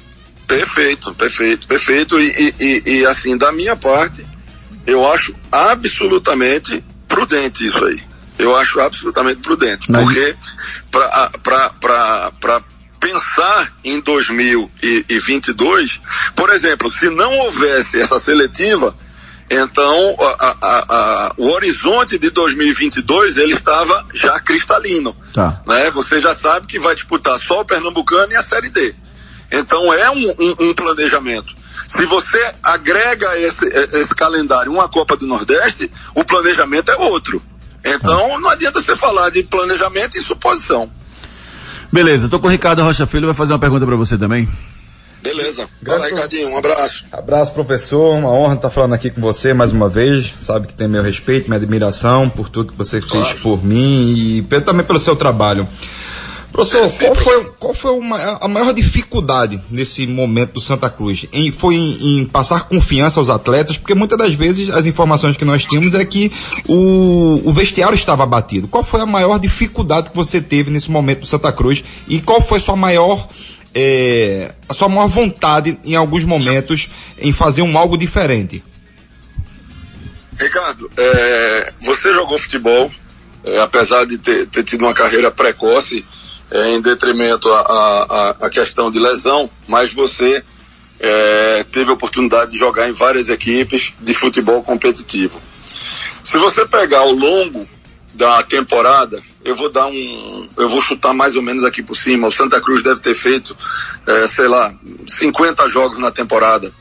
Perfeito, 0.45 1.13
perfeito, 1.13 1.67
perfeito. 1.67 2.19
E, 2.19 2.53
e, 2.59 2.63
e, 2.63 2.91
e 2.99 3.05
assim, 3.05 3.37
da 3.37 3.51
minha 3.51 3.75
parte, 3.75 4.25
eu 4.87 5.05
acho 5.11 5.35
absolutamente 5.51 6.83
prudente 7.07 7.67
isso 7.67 7.85
aí. 7.85 8.01
Eu 8.39 8.55
acho 8.55 8.79
absolutamente 8.79 9.41
prudente, 9.41 9.91
Mas... 9.91 10.03
porque 10.03 10.35
para 11.43 12.63
pensar 12.99 13.73
em 13.83 13.99
2022, 13.99 15.99
por 16.35 16.49
exemplo, 16.49 16.89
se 16.89 17.09
não 17.09 17.37
houvesse 17.39 17.99
essa 17.99 18.19
seletiva, 18.19 18.95
então 19.49 20.15
a, 20.19 20.55
a, 20.61 20.85
a, 20.89 21.31
o 21.37 21.49
horizonte 21.49 22.19
de 22.19 22.29
2022 22.29 23.37
ele 23.37 23.53
estava 23.53 24.05
já 24.13 24.39
cristalino, 24.39 25.15
tá. 25.33 25.61
né? 25.67 25.89
Você 25.91 26.21
já 26.21 26.35
sabe 26.35 26.67
que 26.67 26.79
vai 26.79 26.95
disputar 26.95 27.39
só 27.39 27.61
o 27.61 27.65
Pernambucano 27.65 28.33
e 28.33 28.35
a 28.35 28.41
Série 28.41 28.69
D. 28.69 28.93
Então 29.51 29.93
é 29.93 30.09
um, 30.11 30.35
um, 30.39 30.55
um 30.59 30.73
planejamento. 30.73 31.55
Se 31.87 32.05
você 32.05 32.53
agrega 32.61 33.37
esse, 33.39 33.65
esse 33.93 34.13
calendário 34.13 34.71
uma 34.71 34.89
Copa 34.89 35.15
do 35.15 35.25
Nordeste, 35.25 35.89
o 36.13 36.23
planejamento 36.23 36.91
é 36.91 36.95
outro. 36.97 37.41
Então 37.83 38.39
não 38.39 38.49
adianta 38.49 38.81
você 38.81 38.95
falar 38.95 39.29
de 39.29 39.43
planejamento 39.43 40.17
e 40.17 40.21
suposição. 40.21 40.91
Beleza, 41.91 42.25
estou 42.25 42.39
com 42.39 42.47
o 42.47 42.51
Ricardo 42.51 42.83
Rocha 42.83 43.07
Filho, 43.07 43.27
vai 43.27 43.35
fazer 43.35 43.53
uma 43.53 43.59
pergunta 43.59 43.85
para 43.85 43.95
você 43.95 44.17
também. 44.17 44.49
Beleza. 45.21 45.67
Fala, 45.85 46.05
Ricardinho, 46.05 46.49
um 46.49 46.57
abraço. 46.57 47.05
Abraço, 47.11 47.53
professor. 47.53 48.15
Uma 48.15 48.31
honra 48.31 48.55
estar 48.55 48.69
falando 48.69 48.93
aqui 48.93 49.09
com 49.09 49.19
você 49.19 49.53
mais 49.53 49.71
uma 49.71 49.89
vez. 49.89 50.33
Sabe 50.39 50.67
que 50.67 50.73
tem 50.73 50.87
meu 50.87 51.01
respeito, 51.01 51.47
minha 51.47 51.57
admiração 51.57 52.29
por 52.29 52.49
tudo 52.49 52.71
que 52.71 52.77
você 52.77 53.01
claro. 53.01 53.25
fez 53.25 53.39
por 53.41 53.63
mim 53.63 54.13
e 54.15 54.41
também 54.61 54.85
pelo 54.85 54.99
seu 54.99 55.15
trabalho. 55.15 55.67
Professor, 56.57 56.89
qual 56.97 57.15
foi, 57.15 57.45
qual 57.59 57.73
foi 57.75 57.91
uma, 57.91 58.39
a 58.41 58.47
maior 58.47 58.73
dificuldade 58.73 59.61
nesse 59.69 60.07
momento 60.07 60.53
do 60.53 60.59
Santa 60.59 60.89
Cruz? 60.89 61.27
Em, 61.31 61.51
foi 61.51 61.75
em, 61.75 62.21
em, 62.21 62.25
passar 62.25 62.67
confiança 62.67 63.19
aos 63.19 63.29
atletas, 63.29 63.77
porque 63.77 63.93
muitas 63.93 64.17
das 64.17 64.33
vezes 64.33 64.71
as 64.71 64.83
informações 64.83 65.37
que 65.37 65.45
nós 65.45 65.63
tínhamos 65.65 65.93
é 65.93 66.03
que 66.03 66.31
o, 66.67 67.47
o 67.47 67.53
vestiário 67.53 67.93
estava 67.93 68.23
abatido. 68.23 68.67
Qual 68.67 68.83
foi 68.83 69.01
a 69.01 69.05
maior 69.05 69.37
dificuldade 69.37 70.09
que 70.09 70.15
você 70.15 70.41
teve 70.41 70.71
nesse 70.71 70.89
momento 70.89 71.19
do 71.19 71.25
Santa 71.27 71.51
Cruz 71.51 71.83
e 72.07 72.19
qual 72.19 72.41
foi 72.41 72.57
a 72.57 72.61
sua 72.61 72.75
maior 72.75 73.29
é, 73.75 74.51
a 74.67 74.73
sua 74.73 74.89
maior 74.89 75.05
vontade 75.05 75.77
em 75.85 75.95
alguns 75.95 76.23
momentos 76.23 76.89
em 77.19 77.31
fazer 77.31 77.61
um 77.61 77.77
algo 77.77 77.95
diferente? 77.95 78.63
Ricardo, 80.35 80.89
é, 80.97 81.73
você 81.81 82.11
jogou 82.15 82.39
futebol, 82.39 82.89
é, 83.43 83.61
apesar 83.61 84.05
de 84.05 84.17
ter, 84.17 84.49
ter 84.49 84.63
tido 84.63 84.81
uma 84.81 84.93
carreira 84.95 85.29
precoce, 85.29 86.03
é, 86.51 86.71
em 86.71 86.81
detrimento 86.81 87.49
à 87.49 88.49
questão 88.51 88.89
de 88.89 88.99
lesão, 88.99 89.49
mas 89.67 89.93
você 89.93 90.43
é, 90.99 91.65
teve 91.71 91.91
a 91.91 91.93
oportunidade 91.93 92.51
de 92.51 92.57
jogar 92.57 92.89
em 92.89 92.93
várias 92.93 93.29
equipes 93.29 93.93
de 93.99 94.13
futebol 94.13 94.63
competitivo. 94.63 95.41
Se 96.23 96.37
você 96.37 96.65
pegar 96.65 96.99
ao 96.99 97.11
longo 97.11 97.67
da 98.13 98.41
temporada, 98.43 99.21
eu 99.45 99.55
vou 99.55 99.69
dar 99.69 99.85
um, 99.87 100.49
eu 100.57 100.67
vou 100.67 100.81
chutar 100.81 101.13
mais 101.13 101.35
ou 101.35 101.41
menos 101.41 101.63
aqui 101.63 101.83
por 101.83 101.95
cima. 101.95 102.27
O 102.27 102.31
Santa 102.31 102.59
Cruz 102.59 102.83
deve 102.83 102.99
ter 102.99 103.13
feito, 103.13 103.55
é, 104.05 104.27
sei 104.27 104.47
lá, 104.47 104.73
50 105.07 105.69
jogos 105.69 105.99
na 105.99 106.11
temporada. 106.11 106.71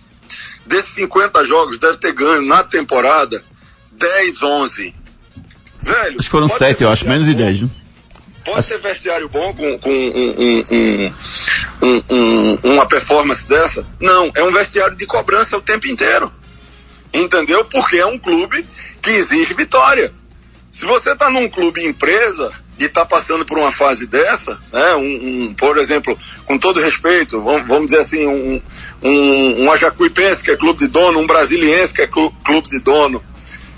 Desses 0.66 0.94
50 0.94 1.44
jogos, 1.44 1.78
deve 1.78 1.99
ter 1.99 2.12
ganho 2.12 2.42
na 2.42 2.64
temporada 2.64 3.42
10, 3.92 4.42
11. 4.42 4.94
Velho. 5.80 6.16
Acho 6.18 6.18
que 6.18 6.28
foram 6.28 6.49
7, 6.49 6.82
eu 6.82 6.90
acho, 6.90 7.08
menos 7.08 7.26
de 7.26 7.35
10, 7.35 7.62
né? 7.62 7.70
Pode 8.46 8.64
ser 8.64 8.78
vestiário 8.78 9.28
bom 9.28 9.52
com, 9.52 9.76
com 9.76 9.90
um, 9.90 10.64
um, 11.82 12.02
um, 12.08 12.58
uma 12.62 12.86
performance 12.86 13.44
dessa? 13.44 13.84
Não, 14.00 14.30
é 14.36 14.44
um 14.44 14.52
vestiário 14.52 14.96
de 14.96 15.04
cobrança 15.04 15.56
o 15.56 15.60
tempo 15.60 15.88
inteiro. 15.88 16.32
Entendeu? 17.12 17.64
Porque 17.64 17.96
é 17.96 18.06
um 18.06 18.16
clube 18.16 18.64
que 19.02 19.10
exige 19.10 19.52
vitória. 19.52 20.14
Se 20.70 20.84
você 20.84 21.10
está 21.10 21.28
num 21.28 21.48
clube 21.48 21.84
empresa 21.84 22.52
e 22.78 22.84
está 22.84 23.04
passando 23.04 23.44
por 23.44 23.58
uma 23.58 23.72
fase 23.72 24.06
dessa, 24.06 24.56
né, 24.72 24.94
um, 24.94 25.46
um, 25.46 25.54
por 25.54 25.76
exemplo, 25.76 26.16
com 26.44 26.56
todo 26.56 26.78
respeito, 26.78 27.42
vamos, 27.42 27.66
vamos 27.66 27.86
dizer 27.86 28.02
assim, 28.02 28.28
um, 28.28 28.62
um, 29.02 29.64
um 29.64 29.72
Ajacuipense 29.72 30.44
que 30.44 30.52
é 30.52 30.56
clube 30.56 30.78
de 30.78 30.86
dono, 30.86 31.18
um 31.18 31.26
Brasiliense 31.26 31.92
que 31.92 32.02
é 32.02 32.06
clube 32.06 32.68
de 32.68 32.78
dono, 32.78 33.20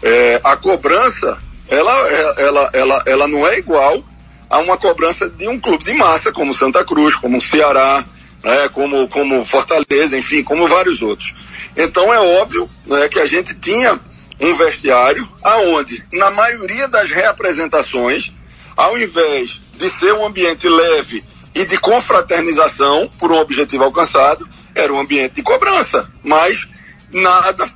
é, 0.03 0.43
a 0.45 0.57
cobrança, 0.57 1.39
ela, 1.69 1.93
ela, 2.37 2.71
ela, 2.75 3.03
ela 3.07 3.29
não 3.29 3.47
é 3.47 3.59
igual 3.59 4.05
a 4.49 4.61
uma 4.61 4.77
cobrança 4.77 5.29
de 5.29 5.49
um 5.49 5.59
clube 5.59 5.85
de 5.85 5.93
massa, 5.95 6.33
como 6.33 6.55
Santa 6.55 6.85
Cruz, 6.85 7.15
como 7.17 7.41
Ceará, 7.41 8.05
né, 8.43 8.69
como, 8.69 9.09
como 9.09 9.45
Fortaleza, 9.45 10.17
enfim, 10.17 10.43
como 10.43 10.67
vários 10.67 11.03
outros. 11.03 11.35
Então 11.77 12.13
é 12.13 12.19
óbvio 12.41 12.69
né, 12.87 13.09
que 13.09 13.19
a 13.19 13.27
gente 13.27 13.55
tinha 13.55 14.01
um 14.41 14.55
vestiário 14.55 15.29
aonde, 15.43 16.05
na 16.13 16.31
maioria 16.31 16.89
das 16.89 17.11
reapresentações, 17.11 18.33
ao 18.77 18.97
invés 18.99 19.61
de 19.75 19.89
ser 19.89 20.13
um 20.13 20.27
ambiente 20.27 20.69
leve 20.69 21.25
e 21.55 21.65
de 21.65 21.77
confraternização 21.79 23.11
por 23.19 23.33
um 23.33 23.39
objetivo 23.39 23.85
alcançado, 23.85 24.49
era 24.75 24.93
um 24.93 25.01
ambiente 25.01 25.37
de 25.37 25.43
cobrança, 25.43 26.09
mas 26.23 26.69
nada 27.11 27.69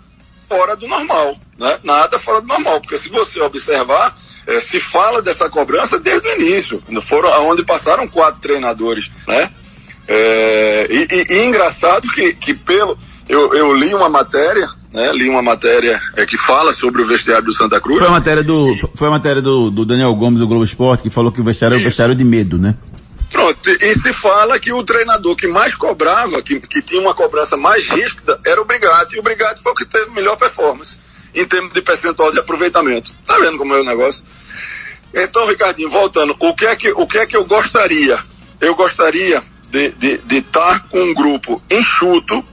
fora 0.49 0.77
do 0.77 0.87
normal, 0.87 1.37
né? 1.59 1.81
Nada 1.83 2.19
fora 2.19 2.41
do 2.41 2.47
normal, 2.47 2.81
porque 2.81 2.99
se 2.99 3.09
você 3.09 3.41
observar, 3.41 4.17
é, 4.47 4.61
se 4.61 4.81
fala 4.81 5.23
dessa 5.23 5.49
cobrança 5.49 5.99
desde 5.99 6.29
o 6.29 6.41
início, 6.41 6.83
foram 7.03 7.33
aonde 7.33 7.65
passaram 7.65 8.09
quatro 8.09 8.41
treinadores, 8.41 9.11
né? 9.27 9.51
É, 10.07 10.89
e, 10.91 11.09
e, 11.11 11.33
e, 11.33 11.47
engraçado 11.47 12.09
que, 12.09 12.35
que 12.35 12.53
pelo 12.53 12.99
eu, 13.29 13.55
eu 13.55 13.73
li 13.73 13.95
uma 13.95 14.09
matéria, 14.09 14.69
né? 14.93 15.13
Li 15.13 15.29
uma 15.29 15.43
matéria 15.43 16.01
é, 16.17 16.27
que 16.27 16.37
fala 16.37 16.73
sobre 16.73 17.01
o 17.01 17.07
vestiário 17.07 17.45
do 17.45 17.53
Santa 17.53 17.81
Cruz. 17.81 18.01
Foi 18.01 18.09
a 18.09 18.11
matéria 18.11 18.43
do 18.43 18.67
foi 18.97 19.09
a 19.09 19.11
matéria 19.11 19.41
do, 19.41 19.71
do 19.71 19.87
Daniel 19.87 20.15
Gomes 20.15 20.41
do 20.41 20.47
Globo 20.47 20.65
Esporte 20.65 21.05
que 21.05 21.11
falou 21.11 21.31
que 21.31 21.41
o 21.41 21.45
vestiário 21.45 21.77
é 21.77 21.81
o 21.81 21.85
vestiário 21.85 22.15
de 22.15 22.25
medo, 22.25 22.59
né? 22.59 22.75
Pronto, 23.31 23.71
e 23.71 23.99
se 23.99 24.13
fala 24.13 24.59
que 24.59 24.75
o 24.75 24.85
treinador 24.85 25.35
que 25.35 25.49
mais 25.49 25.75
cobrava, 25.75 26.43
que, 26.43 26.61
que 26.61 26.83
tinha 26.83 27.01
uma 27.01 27.15
cobrança 27.15 27.57
mais 27.57 27.89
ríspida, 27.89 28.39
era 28.45 28.61
o 28.61 28.65
Brigatti, 28.67 29.17
e 29.17 29.21
o 29.21 29.23
Brigatti 29.23 29.63
foi 29.63 29.73
o 29.73 29.75
que 29.75 29.87
teve 29.87 30.11
melhor 30.11 30.37
performance 30.37 30.99
em 31.35 31.47
termos 31.47 31.73
de 31.73 31.83
percentual 31.83 32.31
de 32.31 32.39
aproveitamento. 32.39 33.13
Tá 33.27 33.39
vendo 33.39 33.59
como 33.59 33.75
é 33.75 33.81
o 33.81 33.85
negócio? 33.85 34.25
Então, 35.15 35.47
Ricardinho, 35.47 35.91
voltando, 35.91 36.35
o 36.39 36.55
que 36.55 36.67
é 36.67 36.77
que, 36.77 36.93
o 36.93 37.07
que, 37.07 37.19
é 37.19 37.27
que 37.27 37.37
eu 37.37 37.45
gostaria? 37.45 38.19
Eu 38.61 38.75
gostaria 38.75 39.43
de 39.71 40.39
estar 40.39 40.87
com 40.89 41.03
um 41.03 41.15
grupo 41.15 41.63
enxuto 41.71 42.45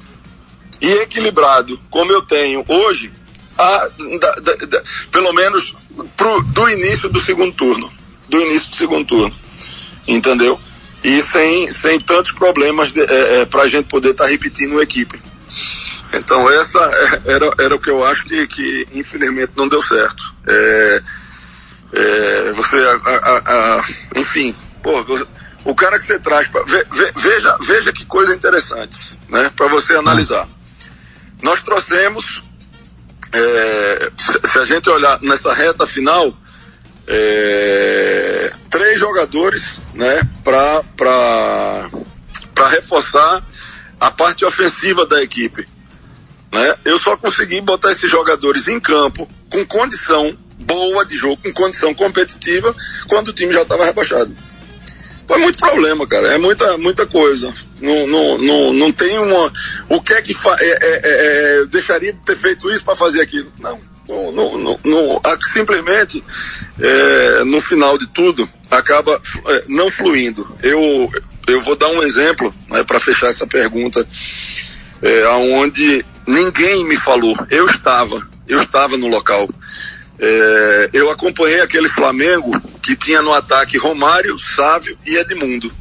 e 0.81 0.87
equilibrado, 0.87 1.79
como 1.89 2.11
eu 2.11 2.21
tenho 2.21 2.63
hoje, 2.67 3.11
a, 3.57 3.89
da, 4.19 4.31
da, 4.35 4.55
da, 4.55 4.83
pelo 5.11 5.33
menos 5.33 5.75
pro, 6.15 6.41
do 6.43 6.69
início 6.69 7.09
do 7.09 7.19
segundo 7.19 7.53
turno. 7.53 7.91
Do 8.29 8.39
início 8.41 8.69
do 8.69 8.75
segundo 8.75 9.05
turno. 9.05 9.35
Entendeu? 10.07 10.59
E 11.03 11.21
sem, 11.23 11.71
sem 11.71 11.99
tantos 11.99 12.31
problemas 12.31 12.95
é, 12.95 13.41
é, 13.41 13.45
para 13.45 13.63
a 13.63 13.67
gente 13.67 13.87
poder 13.87 14.11
estar 14.11 14.25
tá 14.25 14.29
repetindo 14.29 14.79
a 14.79 14.83
equipe. 14.83 15.19
Então 16.13 16.49
essa 16.49 16.79
é, 16.79 17.33
era, 17.33 17.51
era 17.59 17.75
o 17.75 17.79
que 17.79 17.89
eu 17.89 18.05
acho 18.05 18.23
que, 18.25 18.47
que 18.47 18.87
infelizmente 18.93 19.51
não 19.55 19.67
deu 19.69 19.81
certo. 19.81 20.23
É, 20.47 21.01
É, 21.91 22.51
você, 22.53 22.77
a, 22.77 23.11
a, 23.15 23.37
a, 23.79 23.83
enfim, 24.15 24.55
pô, 24.83 25.03
o 25.65 25.73
cara 25.73 25.97
que 25.97 26.05
você 26.05 26.19
traz, 26.19 26.47
pra, 26.47 26.61
ve, 26.61 26.85
ve, 26.91 27.11
veja, 27.17 27.57
veja 27.65 27.91
que 27.91 28.05
coisa 28.05 28.31
interessante, 28.35 29.17
né, 29.27 29.51
para 29.55 29.67
você 29.67 29.95
analisar. 29.95 30.47
Nós 31.41 31.63
trouxemos, 31.63 32.43
é, 33.33 34.11
se, 34.17 34.51
se 34.51 34.59
a 34.59 34.65
gente 34.65 34.87
olhar 34.87 35.19
nessa 35.23 35.51
reta 35.51 35.87
final, 35.87 36.31
é, 37.07 38.53
três 38.69 38.99
jogadores, 38.99 39.81
né, 39.95 40.21
para 40.43 40.83
para 40.93 42.69
reforçar 42.69 43.43
a 43.99 44.11
parte 44.11 44.45
ofensiva 44.45 45.07
da 45.07 45.23
equipe. 45.23 45.67
Né? 46.51 46.75
Eu 46.85 46.97
só 46.97 47.15
consegui 47.15 47.61
botar 47.61 47.91
esses 47.91 48.09
jogadores 48.09 48.67
em 48.67 48.79
campo 48.79 49.29
com 49.49 49.65
condição 49.65 50.35
boa 50.59 51.05
de 51.05 51.15
jogo, 51.15 51.41
com 51.43 51.53
condição 51.53 51.93
competitiva, 51.93 52.75
quando 53.07 53.29
o 53.29 53.33
time 53.33 53.53
já 53.53 53.61
estava 53.61 53.85
rebaixado. 53.85 54.35
Foi 55.27 55.37
muito 55.37 55.59
problema, 55.59 56.07
cara. 56.07 56.33
É 56.33 56.37
muita, 56.39 56.75
muita 56.79 57.05
coisa. 57.05 57.53
Não, 57.79 58.07
não, 58.07 58.37
não, 58.39 58.73
não 58.73 58.91
tem 58.91 59.17
uma. 59.19 59.53
O 59.87 60.01
que 60.01 60.13
é 60.13 60.21
que 60.23 60.33
fa... 60.33 60.55
é, 60.59 60.65
é, 60.65 60.79
é, 60.81 61.61
é 61.61 61.65
deixaria 61.65 62.11
de 62.11 62.19
ter 62.21 62.35
feito 62.35 62.69
isso 62.71 62.83
para 62.83 62.95
fazer 62.95 63.21
aquilo? 63.21 63.51
Não. 63.59 63.79
Não, 64.07 64.57
não, 64.57 64.79
não, 64.83 65.21
simplesmente 65.43 66.23
é, 66.79 67.43
no 67.43 67.61
final 67.61 67.95
de 67.95 68.07
tudo 68.07 68.49
acaba 68.71 69.21
é, 69.45 69.63
não 69.67 69.87
fluindo. 69.87 70.47
Eu, 70.63 71.11
eu 71.47 71.61
vou 71.61 71.75
dar 71.75 71.89
um 71.89 72.01
exemplo 72.01 72.51
né, 72.71 72.83
para 72.83 72.99
fechar 72.99 73.27
essa 73.27 73.45
pergunta, 73.45 74.07
é, 75.03 75.23
aonde 75.25 76.03
ninguém 76.29 76.85
me 76.85 76.95
falou. 76.95 77.35
Eu 77.49 77.65
estava, 77.65 78.25
eu 78.47 78.61
estava 78.61 78.95
no 78.97 79.07
local. 79.07 79.49
É, 80.19 80.89
eu 80.93 81.09
acompanhei 81.09 81.61
aquele 81.61 81.89
Flamengo 81.89 82.51
que 82.81 82.95
tinha 82.95 83.21
no 83.21 83.33
ataque 83.33 83.77
Romário, 83.77 84.37
Sávio 84.37 84.97
e 85.05 85.15
Edmundo. 85.15 85.71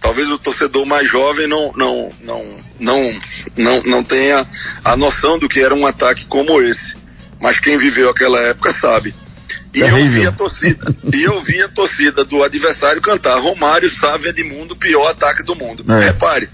Talvez 0.00 0.30
o 0.30 0.38
torcedor 0.38 0.84
mais 0.86 1.08
jovem 1.08 1.46
não, 1.46 1.72
não, 1.76 2.12
não, 2.22 2.44
não, 2.80 3.20
não, 3.56 3.82
não 3.82 4.04
tenha 4.04 4.46
a 4.84 4.96
noção 4.96 5.38
do 5.38 5.48
que 5.48 5.60
era 5.60 5.74
um 5.74 5.86
ataque 5.86 6.24
como 6.26 6.60
esse. 6.60 6.96
Mas 7.40 7.60
quem 7.60 7.76
viveu 7.76 8.08
aquela 8.08 8.40
época 8.40 8.72
sabe. 8.72 9.14
E 9.74 9.80
eu 9.80 10.04
vi 10.06 10.26
a 10.26 10.32
torcida, 10.32 10.94
e 11.14 11.22
eu 11.22 11.40
vi 11.40 11.62
a 11.62 11.68
torcida 11.68 12.24
do 12.24 12.42
adversário 12.42 13.00
cantar 13.00 13.38
Romário, 13.38 13.88
Sávio, 13.88 14.28
Edmundo, 14.28 14.76
pior 14.76 15.06
ataque 15.10 15.42
do 15.42 15.56
mundo. 15.56 15.84
É. 15.90 16.06
Repare, 16.06 16.48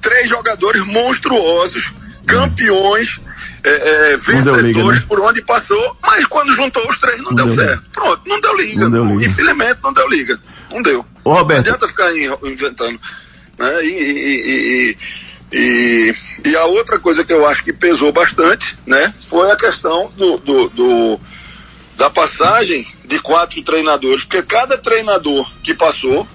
três 0.00 0.28
jogadores 0.30 0.82
monstruosos, 0.84 1.92
campeões, 2.26 3.20
é, 3.62 4.12
é, 4.12 4.16
vencedores 4.16 4.64
liga, 4.64 4.84
né? 4.84 5.04
por 5.08 5.20
onde 5.20 5.42
passou, 5.42 5.96
mas 6.02 6.26
quando 6.26 6.54
juntou 6.54 6.86
os 6.88 6.98
três 6.98 7.18
não, 7.18 7.30
não 7.30 7.34
deu, 7.34 7.46
deu, 7.46 7.54
certo. 7.54 7.84
Pronto, 7.92 8.22
não 8.26 8.40
deu 8.40 8.56
liga. 8.56 8.80
Não 8.80 8.90
deu 8.90 9.04
liga. 9.04 9.26
Infelizmente 9.26 9.78
não 9.82 9.92
deu 9.92 10.08
liga. 10.08 10.38
Não 10.70 10.82
deu. 10.82 11.06
Ô, 11.24 11.32
Roberto. 11.32 11.66
Não 11.66 11.74
adianta 11.74 11.88
ficar 11.88 12.10
inventando. 12.42 13.00
Né? 13.58 13.84
E, 13.84 13.88
e, 13.88 14.50
e, 14.50 14.96
e, 15.52 16.14
e 16.50 16.56
a 16.56 16.64
outra 16.66 16.98
coisa 16.98 17.24
que 17.24 17.32
eu 17.32 17.46
acho 17.46 17.62
que 17.62 17.72
pesou 17.72 18.12
bastante, 18.12 18.76
né, 18.86 19.14
foi 19.18 19.50
a 19.50 19.56
questão 19.56 20.10
do, 20.16 20.36
do, 20.38 20.68
do 20.68 21.20
da 21.96 22.10
passagem 22.10 22.86
de 23.04 23.20
quatro 23.20 23.62
treinadores, 23.62 24.24
porque 24.24 24.42
cada 24.42 24.76
treinador 24.76 25.48
que 25.62 25.72
passou, 25.72 26.26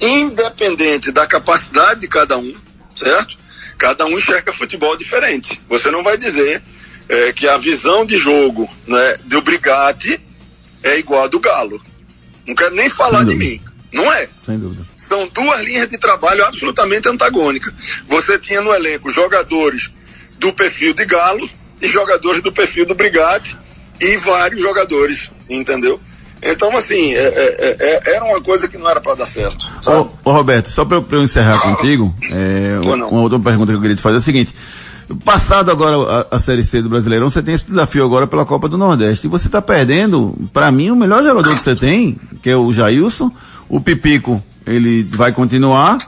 independente 0.00 1.12
da 1.12 1.26
capacidade 1.26 2.00
de 2.00 2.08
cada 2.08 2.36
um, 2.36 2.54
certo? 2.96 3.38
Cada 3.78 4.06
um 4.06 4.18
enxerga 4.18 4.52
futebol 4.52 4.96
diferente. 4.96 5.60
Você 5.68 5.90
não 5.90 6.02
vai 6.02 6.16
dizer 6.16 6.62
é, 7.08 7.32
que 7.32 7.48
a 7.48 7.56
visão 7.56 8.04
de 8.04 8.16
jogo 8.18 8.68
né, 8.86 9.16
do 9.24 9.40
Brigatti 9.42 10.20
é 10.82 10.98
igual 10.98 11.24
a 11.24 11.28
do 11.28 11.40
Galo. 11.40 11.80
Não 12.46 12.54
quero 12.54 12.74
nem 12.74 12.88
falar 12.88 13.24
de 13.24 13.34
mim. 13.34 13.60
Não 13.92 14.12
é? 14.12 14.28
Sem 14.44 14.58
dúvida. 14.58 14.86
São 14.96 15.28
duas 15.28 15.64
linhas 15.64 15.88
de 15.88 15.98
trabalho 15.98 16.44
absolutamente 16.44 17.08
antagônicas. 17.08 17.72
Você 18.06 18.38
tinha 18.38 18.60
no 18.60 18.72
elenco 18.72 19.10
jogadores 19.10 19.90
do 20.38 20.52
perfil 20.52 20.92
de 20.92 21.04
Galo 21.04 21.48
e 21.80 21.88
jogadores 21.88 22.42
do 22.42 22.52
perfil 22.52 22.86
do 22.86 22.94
Brigatti 22.94 23.56
e 24.00 24.16
vários 24.18 24.60
jogadores, 24.60 25.30
entendeu? 25.48 26.00
Então, 26.42 26.76
assim, 26.76 27.12
é, 27.12 27.18
é, 27.18 27.76
é, 27.78 28.14
era 28.16 28.24
uma 28.24 28.40
coisa 28.40 28.68
que 28.68 28.78
não 28.78 28.88
era 28.88 29.00
para 29.00 29.14
dar 29.14 29.26
certo. 29.26 29.66
Ô, 29.86 30.08
ô, 30.28 30.32
Roberto, 30.32 30.70
só 30.70 30.84
para 30.84 31.02
eu 31.12 31.22
encerrar 31.22 31.60
contigo, 31.60 32.14
é, 32.30 32.78
uma 32.82 33.22
outra 33.22 33.38
pergunta 33.38 33.72
que 33.72 33.78
eu 33.78 33.80
queria 33.80 33.96
te 33.96 34.02
fazer 34.02 34.16
é 34.16 34.18
a 34.18 34.22
seguinte. 34.22 34.54
Passado 35.24 35.70
agora 35.70 36.26
a, 36.30 36.36
a, 36.36 36.38
Série 36.38 36.64
C 36.64 36.82
do 36.82 36.88
Brasileirão, 36.88 37.30
você 37.30 37.40
tem 37.40 37.54
esse 37.54 37.66
desafio 37.66 38.04
agora 38.04 38.26
pela 38.26 38.44
Copa 38.44 38.68
do 38.68 38.76
Nordeste. 38.76 39.26
E 39.26 39.30
você 39.30 39.46
está 39.46 39.62
perdendo, 39.62 40.34
para 40.52 40.70
mim, 40.72 40.90
o 40.90 40.96
melhor 40.96 41.22
jogador 41.22 41.54
que 41.54 41.62
você 41.62 41.76
tem, 41.76 42.18
que 42.42 42.50
é 42.50 42.56
o 42.56 42.72
Jailson. 42.72 43.30
O 43.68 43.80
Pipico, 43.80 44.42
ele 44.66 45.04
vai 45.04 45.32
continuar. 45.32 45.98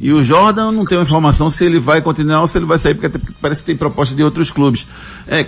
E 0.00 0.12
o 0.12 0.22
Jordan 0.22 0.72
não 0.72 0.84
tem 0.84 1.00
informação 1.00 1.50
se 1.50 1.64
ele 1.64 1.78
vai 1.78 2.02
continuar 2.02 2.40
ou 2.40 2.46
se 2.46 2.58
ele 2.58 2.66
vai 2.66 2.78
sair, 2.78 2.94
porque 2.94 3.18
parece 3.40 3.60
que 3.60 3.66
tem 3.66 3.76
proposta 3.76 4.14
de 4.14 4.22
outros 4.22 4.50
clubes. 4.50 4.86
É, 5.28 5.46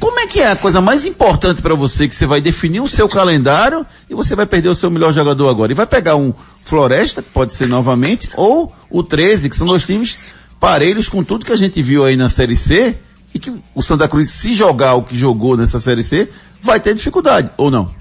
como 0.00 0.20
é 0.20 0.26
que 0.26 0.40
é 0.40 0.52
a 0.52 0.56
coisa 0.56 0.80
mais 0.80 1.04
importante 1.04 1.60
para 1.60 1.74
você 1.74 2.06
que 2.08 2.14
você 2.14 2.24
vai 2.24 2.40
definir 2.40 2.80
o 2.80 2.88
seu 2.88 3.08
calendário 3.08 3.84
e 4.08 4.14
você 4.14 4.36
vai 4.36 4.46
perder 4.46 4.68
o 4.68 4.74
seu 4.74 4.90
melhor 4.90 5.12
jogador 5.12 5.48
agora? 5.48 5.72
E 5.72 5.74
vai 5.74 5.86
pegar 5.86 6.16
um 6.16 6.32
Floresta, 6.64 7.22
que 7.22 7.30
pode 7.30 7.54
ser 7.54 7.66
novamente, 7.66 8.28
ou 8.36 8.72
o 8.90 9.02
13, 9.02 9.48
que 9.50 9.56
são 9.56 9.66
dois 9.66 9.84
times 9.84 10.34
parelhos 10.60 11.08
com 11.08 11.24
tudo 11.24 11.44
que 11.44 11.52
a 11.52 11.56
gente 11.56 11.82
viu 11.82 12.04
aí 12.04 12.16
na 12.16 12.28
Série 12.28 12.56
C, 12.56 12.98
e 13.34 13.38
que 13.38 13.52
o 13.74 13.82
Santa 13.82 14.08
Cruz, 14.08 14.28
se 14.30 14.52
jogar 14.52 14.94
o 14.94 15.02
que 15.02 15.16
jogou 15.16 15.56
nessa 15.56 15.80
Série 15.80 16.02
C, 16.02 16.28
vai 16.60 16.80
ter 16.80 16.94
dificuldade, 16.94 17.50
ou 17.56 17.70
não? 17.70 17.94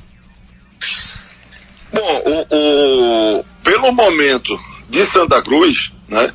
Bom, 1.93 2.23
o, 2.25 3.39
o 3.39 3.43
pelo 3.63 3.91
momento 3.91 4.57
de 4.89 5.03
Santa 5.05 5.41
Cruz, 5.41 5.91
né, 6.07 6.31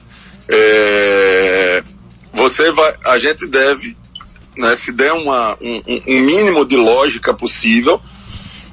é, 0.49 1.83
você 2.33 2.71
vai, 2.73 2.95
a 3.05 3.19
gente 3.19 3.47
deve, 3.47 3.97
né, 4.57 4.75
se 4.77 4.93
der 4.93 5.13
uma, 5.13 5.57
um, 5.61 5.83
um 6.07 6.21
mínimo 6.21 6.65
de 6.65 6.77
lógica 6.77 7.33
possível, 7.33 8.01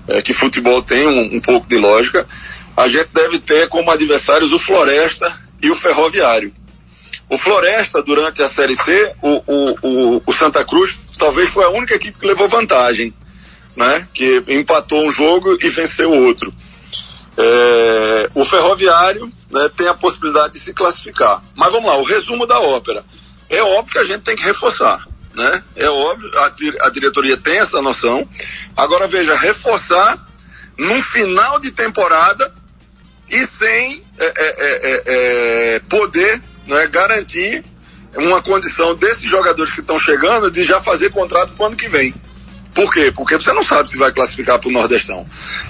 é, 0.07 0.21
que 0.21 0.33
futebol 0.33 0.81
tem 0.81 1.07
um, 1.07 1.37
um 1.37 1.39
pouco 1.39 1.67
de 1.67 1.77
lógica, 1.77 2.27
a 2.75 2.87
gente 2.87 3.09
deve 3.13 3.39
ter 3.39 3.67
como 3.67 3.91
adversários 3.91 4.53
o 4.53 4.59
Floresta 4.59 5.39
e 5.61 5.69
o 5.69 5.75
Ferroviário. 5.75 6.53
O 7.29 7.37
Floresta, 7.37 8.01
durante 8.01 8.41
a 8.41 8.47
Série 8.47 8.73
C, 8.73 9.13
o, 9.21 9.43
o, 9.45 9.75
o, 9.83 10.23
o, 10.25 10.33
Santa 10.33 10.65
Cruz 10.65 11.05
talvez 11.17 11.49
foi 11.49 11.63
a 11.63 11.69
única 11.69 11.93
equipe 11.93 12.17
que 12.17 12.25
levou 12.25 12.47
vantagem, 12.47 13.13
né? 13.75 14.07
Que 14.13 14.43
empatou 14.47 15.05
um 15.05 15.11
jogo 15.11 15.55
e 15.61 15.69
venceu 15.69 16.09
o 16.09 16.25
outro. 16.25 16.51
É, 17.41 18.29
o 18.35 18.43
Ferroviário 18.43 19.29
né, 19.49 19.69
tem 19.75 19.87
a 19.87 19.93
possibilidade 19.93 20.55
de 20.55 20.59
se 20.59 20.73
classificar. 20.73 21.41
Mas 21.55 21.71
vamos 21.71 21.89
lá, 21.89 21.95
o 21.95 22.03
resumo 22.03 22.45
da 22.45 22.59
ópera. 22.59 23.03
É 23.49 23.63
óbvio 23.63 23.93
que 23.93 23.99
a 23.99 24.03
gente 24.03 24.23
tem 24.23 24.35
que 24.35 24.43
reforçar. 24.43 25.07
Né? 25.33 25.63
É 25.77 25.89
óbvio, 25.89 26.29
a, 26.37 26.87
a 26.87 26.89
diretoria 26.89 27.37
tem 27.37 27.59
essa 27.59 27.81
noção. 27.81 28.27
Agora 28.75 29.07
veja, 29.07 29.37
reforçar 29.37 30.19
num 30.77 31.01
final 31.01 31.59
de 31.59 31.71
temporada 31.71 32.53
e 33.29 33.45
sem 33.45 34.03
é, 34.17 34.25
é, 34.25 34.33
é, 34.37 34.91
é, 34.91 35.03
é 35.75 35.79
poder 35.87 36.41
né, 36.67 36.87
garantir 36.87 37.63
uma 38.15 38.41
condição 38.41 38.95
desses 38.95 39.29
jogadores 39.29 39.71
que 39.71 39.79
estão 39.79 39.97
chegando 39.97 40.51
de 40.51 40.63
já 40.63 40.81
fazer 40.81 41.09
contrato 41.11 41.53
para 41.53 41.63
o 41.63 41.67
ano 41.67 41.77
que 41.77 41.87
vem. 41.87 42.13
Por 42.73 42.91
quê? 42.91 43.13
Porque 43.15 43.35
você 43.35 43.53
não 43.53 43.63
sabe 43.63 43.89
se 43.89 43.97
vai 43.97 44.11
classificar 44.11 44.59
para 44.59 44.67
o 44.67 44.71
Nordestão. 44.71 45.25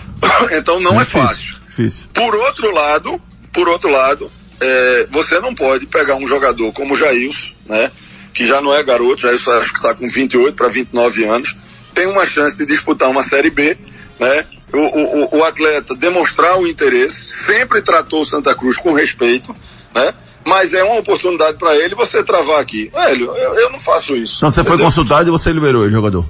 então 0.52 0.80
não 0.80 1.00
é, 1.00 1.04
difícil, 1.04 1.28
fácil. 1.28 1.59
Difícil. 1.80 2.08
Por 2.14 2.36
outro 2.36 2.72
lado, 2.74 3.22
por 3.54 3.70
outro 3.70 3.90
lado, 3.90 4.30
é, 4.60 5.08
você 5.10 5.40
não 5.40 5.56
pode 5.56 5.86
pegar 5.86 6.16
um 6.16 6.28
jogador 6.28 6.72
como 6.74 6.94
o 6.94 6.98
Jailson, 6.98 7.50
né? 7.66 7.92
Que 8.34 8.46
já 8.46 8.62
não 8.62 8.74
é 8.74 8.84
garoto, 8.84 9.22
Jailson 9.22 9.52
acho 9.52 9.72
que 9.72 9.80
está 9.80 9.96
com 9.96 10.08
28 10.08 10.56
para 10.56 10.68
29 10.68 11.26
anos, 11.26 11.56
tem 11.94 12.08
uma 12.08 12.26
chance 12.26 12.58
de 12.58 12.66
disputar 12.66 13.10
uma 13.10 13.24
Série 13.24 13.50
B, 13.50 13.78
né? 14.20 14.46
O, 14.72 15.38
o, 15.38 15.40
o 15.40 15.44
atleta 15.44 15.96
demonstrar 15.96 16.60
o 16.60 16.68
interesse, 16.68 17.32
sempre 17.32 17.82
tratou 17.82 18.22
o 18.22 18.26
Santa 18.26 18.54
Cruz 18.54 18.78
com 18.78 18.94
respeito, 18.94 19.56
né? 19.96 20.14
Mas 20.46 20.74
é 20.74 20.84
uma 20.84 21.00
oportunidade 21.00 21.58
para 21.58 21.76
ele 21.76 21.96
você 21.96 22.24
travar 22.24 22.60
aqui. 22.60 22.90
Velho, 22.94 23.36
eu, 23.36 23.54
eu 23.56 23.70
não 23.72 23.80
faço 23.80 24.16
isso. 24.16 24.38
Então 24.38 24.52
você 24.52 24.62
entendeu? 24.62 24.78
foi 24.78 24.86
consultado 24.86 25.30
e 25.30 25.32
você 25.32 25.52
liberou 25.52 25.84
o 25.84 25.90
jogador? 25.90 26.26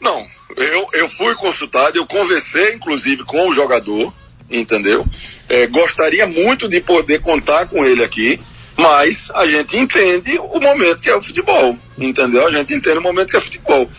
Não, 0.00 0.24
eu, 0.56 0.86
eu 0.92 1.08
fui 1.08 1.34
consultado, 1.34 1.98
eu 1.98 2.06
conversei 2.06 2.74
inclusive 2.74 3.24
com 3.24 3.48
o 3.48 3.52
jogador, 3.52 4.12
entendeu? 4.50 5.04
É, 5.48 5.66
gostaria 5.66 6.26
muito 6.26 6.68
de 6.68 6.80
poder 6.80 7.20
contar 7.20 7.66
com 7.66 7.84
ele 7.84 8.02
aqui, 8.02 8.40
mas 8.76 9.30
a 9.34 9.46
gente 9.46 9.76
entende 9.76 10.38
o 10.38 10.60
momento 10.60 11.00
que 11.00 11.08
é 11.08 11.16
o 11.16 11.22
futebol, 11.22 11.76
entendeu? 11.98 12.46
A 12.46 12.50
gente 12.50 12.74
entende 12.74 12.98
o 12.98 13.02
momento 13.02 13.30
que 13.30 13.36
é 13.36 13.40
futebol, 13.40 13.90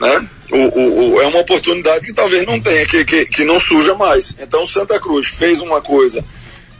né? 0.00 0.28
O, 0.50 0.56
o, 0.56 1.14
o, 1.14 1.20
é 1.20 1.26
uma 1.26 1.40
oportunidade 1.40 2.06
que 2.06 2.12
talvez 2.12 2.46
não 2.46 2.60
tenha, 2.60 2.86
que, 2.86 3.04
que, 3.04 3.26
que 3.26 3.44
não 3.44 3.58
surja 3.58 3.94
mais. 3.94 4.34
Então 4.38 4.66
Santa 4.66 4.98
Cruz 5.00 5.28
fez 5.28 5.60
uma 5.60 5.80
coisa 5.80 6.24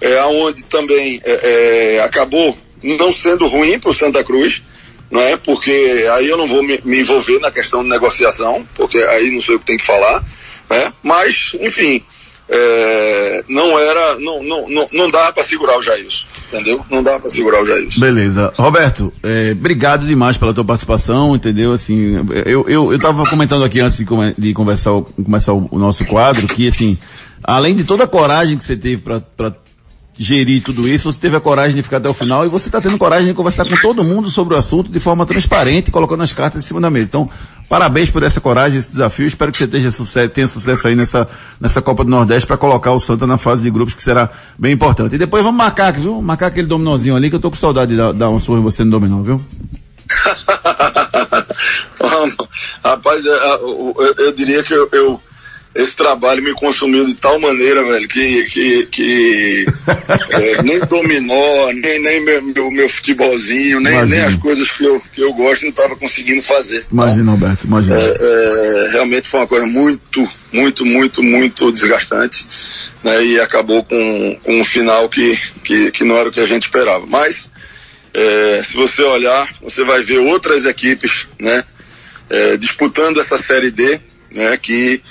é, 0.01 0.19
aonde 0.19 0.65
também 0.65 1.21
é, 1.25 1.97
é, 1.97 2.01
acabou 2.01 2.57
não 2.83 3.13
sendo 3.13 3.47
ruim 3.47 3.79
para 3.79 3.91
o 3.91 3.95
Santa 3.95 4.23
Cruz, 4.23 4.63
não 5.11 5.21
é? 5.21 5.37
Porque 5.37 6.07
aí 6.13 6.29
eu 6.29 6.37
não 6.37 6.47
vou 6.47 6.63
me, 6.63 6.81
me, 6.85 7.01
envolver 7.01 7.39
na 7.39 7.51
questão 7.51 7.83
de 7.83 7.89
negociação, 7.89 8.67
porque 8.75 8.99
aí 8.99 9.31
não 9.31 9.41
sei 9.41 9.55
o 9.55 9.59
que 9.59 9.67
tem 9.67 9.79
que 9.79 9.85
falar, 9.87 10.25
né? 10.69 10.93
Mas, 11.03 11.53
enfim, 11.61 12.05
é, 12.49 13.45
não 13.49 13.79
era, 13.79 14.19
não, 14.21 14.43
não, 14.43 14.69
não, 14.69 14.89
não 14.93 15.11
dava 15.11 15.33
para 15.33 15.43
segurar 15.43 15.79
o 15.79 15.83
Jailson, 15.83 16.27
entendeu? 16.47 16.85
Não 16.91 17.03
dava 17.03 17.21
para 17.21 17.31
segurar 17.31 17.63
o 17.63 17.67
Jailson. 17.67 18.01
Beleza. 18.01 18.53
Roberto, 18.57 19.13
é, 19.23 19.51
obrigado 19.53 20.07
demais 20.07 20.37
pela 20.37 20.55
tua 20.55 20.65
participação, 20.65 21.35
entendeu? 21.35 21.73
Assim, 21.73 22.25
eu, 22.45 22.69
eu, 22.69 22.93
eu 22.93 22.99
tava 23.01 23.29
comentando 23.29 23.65
aqui 23.65 23.81
antes 23.81 23.99
de, 23.99 24.07
de 24.39 24.55
conversar, 24.55 24.93
começar 25.23 25.53
o, 25.53 25.69
o, 25.73 25.79
nosso 25.79 26.05
quadro, 26.05 26.47
que 26.47 26.69
assim, 26.69 26.97
além 27.43 27.75
de 27.75 27.85
toda 27.85 28.05
a 28.05 28.09
coragem 28.09 28.57
que 28.57 28.65
você 28.65 28.77
teve 28.77 29.03
para 29.03 29.53
gerir 30.19 30.63
tudo 30.63 30.89
isso, 30.89 31.11
você 31.11 31.21
teve 31.21 31.37
a 31.37 31.41
coragem 31.41 31.77
de 31.77 31.83
ficar 31.83 31.99
até 31.99 32.09
o 32.09 32.15
final 32.15 32.47
e 32.47 32.49
você 32.49 32.69
está 32.69 32.81
tendo 32.81 32.97
coragem 32.97 33.27
de 33.27 33.35
conversar 33.35 33.67
com 33.67 33.77
todo 33.77 34.03
mundo 34.03 34.31
sobre 34.31 34.55
o 34.55 34.57
assunto 34.57 34.91
de 34.91 34.99
forma 34.99 35.27
transparente, 35.27 35.91
colocando 35.91 36.23
as 36.23 36.33
cartas 36.33 36.65
em 36.65 36.67
cima 36.67 36.81
da 36.81 36.91
mesa. 36.91 37.07
Então, 37.07 37.31
parabéns 37.69 38.11
por 38.11 38.23
essa 38.23 38.41
coragem, 38.41 38.79
esse 38.79 38.91
desafio. 38.91 39.27
Espero 39.27 39.53
que 39.53 39.59
você 39.59 39.69
tenha 39.69 39.91
sucesso, 39.91 40.31
tenha 40.31 40.49
sucesso 40.49 40.89
aí 40.89 40.97
nessa, 40.97 41.29
nessa 41.61 41.83
Copa 41.83 42.03
do 42.05 42.11
Nordeste 42.11 42.47
para 42.47 42.57
colocar 42.57 42.93
o 42.93 42.99
Santa 42.99 43.27
na 43.27 43.37
fase 43.37 43.63
de 43.63 43.71
grupos, 43.71 43.95
que 43.95 44.03
será 44.03 44.31
bem 44.59 44.73
importante. 44.73 45.15
E 45.15 45.19
depois 45.19 45.45
vamos 45.45 45.59
marcar, 45.59 45.93
viu? 45.93 46.23
Marcar 46.23 46.47
aquele 46.47 46.67
dominózinho 46.67 47.15
ali, 47.15 47.29
que 47.29 47.37
eu 47.37 47.41
tô 47.41 47.51
com 47.51 47.57
saudade 47.57 47.91
de 47.91 47.97
dar, 47.99 48.13
dar 48.13 48.31
um 48.31 48.39
surra 48.39 48.61
em 48.61 48.63
você 48.63 48.85
no 48.85 48.91
dominó, 48.91 49.21
viu? 49.21 49.45
Rapaz, 52.83 53.25
eu, 53.25 53.33
eu, 53.35 54.15
eu, 54.19 54.33
diria 54.33 54.63
que 54.63 54.73
eu, 54.73 54.89
eu 54.93 55.21
esse 55.77 55.95
trabalho 55.95 56.43
me 56.43 56.55
consumiu 56.55 57.05
de 57.05 57.15
tal 57.15 57.39
maneira, 57.39 57.85
velho, 57.85 58.09
que, 58.09 58.45
que, 58.45 58.87
que 58.87 59.67
é, 60.31 60.63
nem 60.63 60.81
dominó, 60.81 61.71
nem, 61.73 62.01
nem 62.03 62.25
meu, 62.25 62.43
meu, 62.43 62.71
meu 62.71 62.89
futebolzinho, 62.89 63.81
nem, 63.81 64.05
nem 64.07 64.21
as 64.21 64.35
coisas 64.37 64.71
que 64.71 64.85
eu, 64.85 65.01
que 65.15 65.21
eu 65.21 65.33
gosto 65.35 65.63
não 65.63 65.71
estava 65.71 65.95
conseguindo 65.97 66.43
fazer. 66.43 66.87
Imagina, 66.91 67.23
então, 67.23 67.35
Alberto, 67.35 67.67
imagina. 67.67 67.97
É, 67.97 68.17
é, 68.21 68.89
realmente 68.93 69.29
foi 69.29 69.41
uma 69.41 69.47
coisa 69.47 69.67
muito, 69.67 70.29
muito, 70.53 70.87
muito, 70.87 71.23
muito 71.23 71.71
desgastante, 71.71 72.47
né, 73.05 73.25
e 73.25 73.41
acabou 73.41 73.85
com, 73.85 74.39
com 74.43 74.61
um 74.61 74.65
final 74.65 75.09
que, 75.09 75.39
que, 75.63 75.91
que 75.91 76.05
não 76.05 76.17
era 76.17 76.29
o 76.29 76.33
que 76.33 76.41
a 76.41 76.47
gente 76.47 76.65
esperava. 76.65 77.05
Mas, 77.07 77.51
é, 78.15 78.63
se 78.65 78.75
você 78.75 79.03
olhar, 79.03 79.49
você 79.61 79.85
vai 79.85 80.03
ver 80.03 80.19
outras 80.19 80.65
equipes, 80.65 81.27
né, 81.39 81.65
é, 82.31 82.57
disputando 82.57 83.21
essa 83.21 83.37
Série 83.37 83.71
D, 83.71 84.01
né, 84.37 84.57
que 84.59 85.03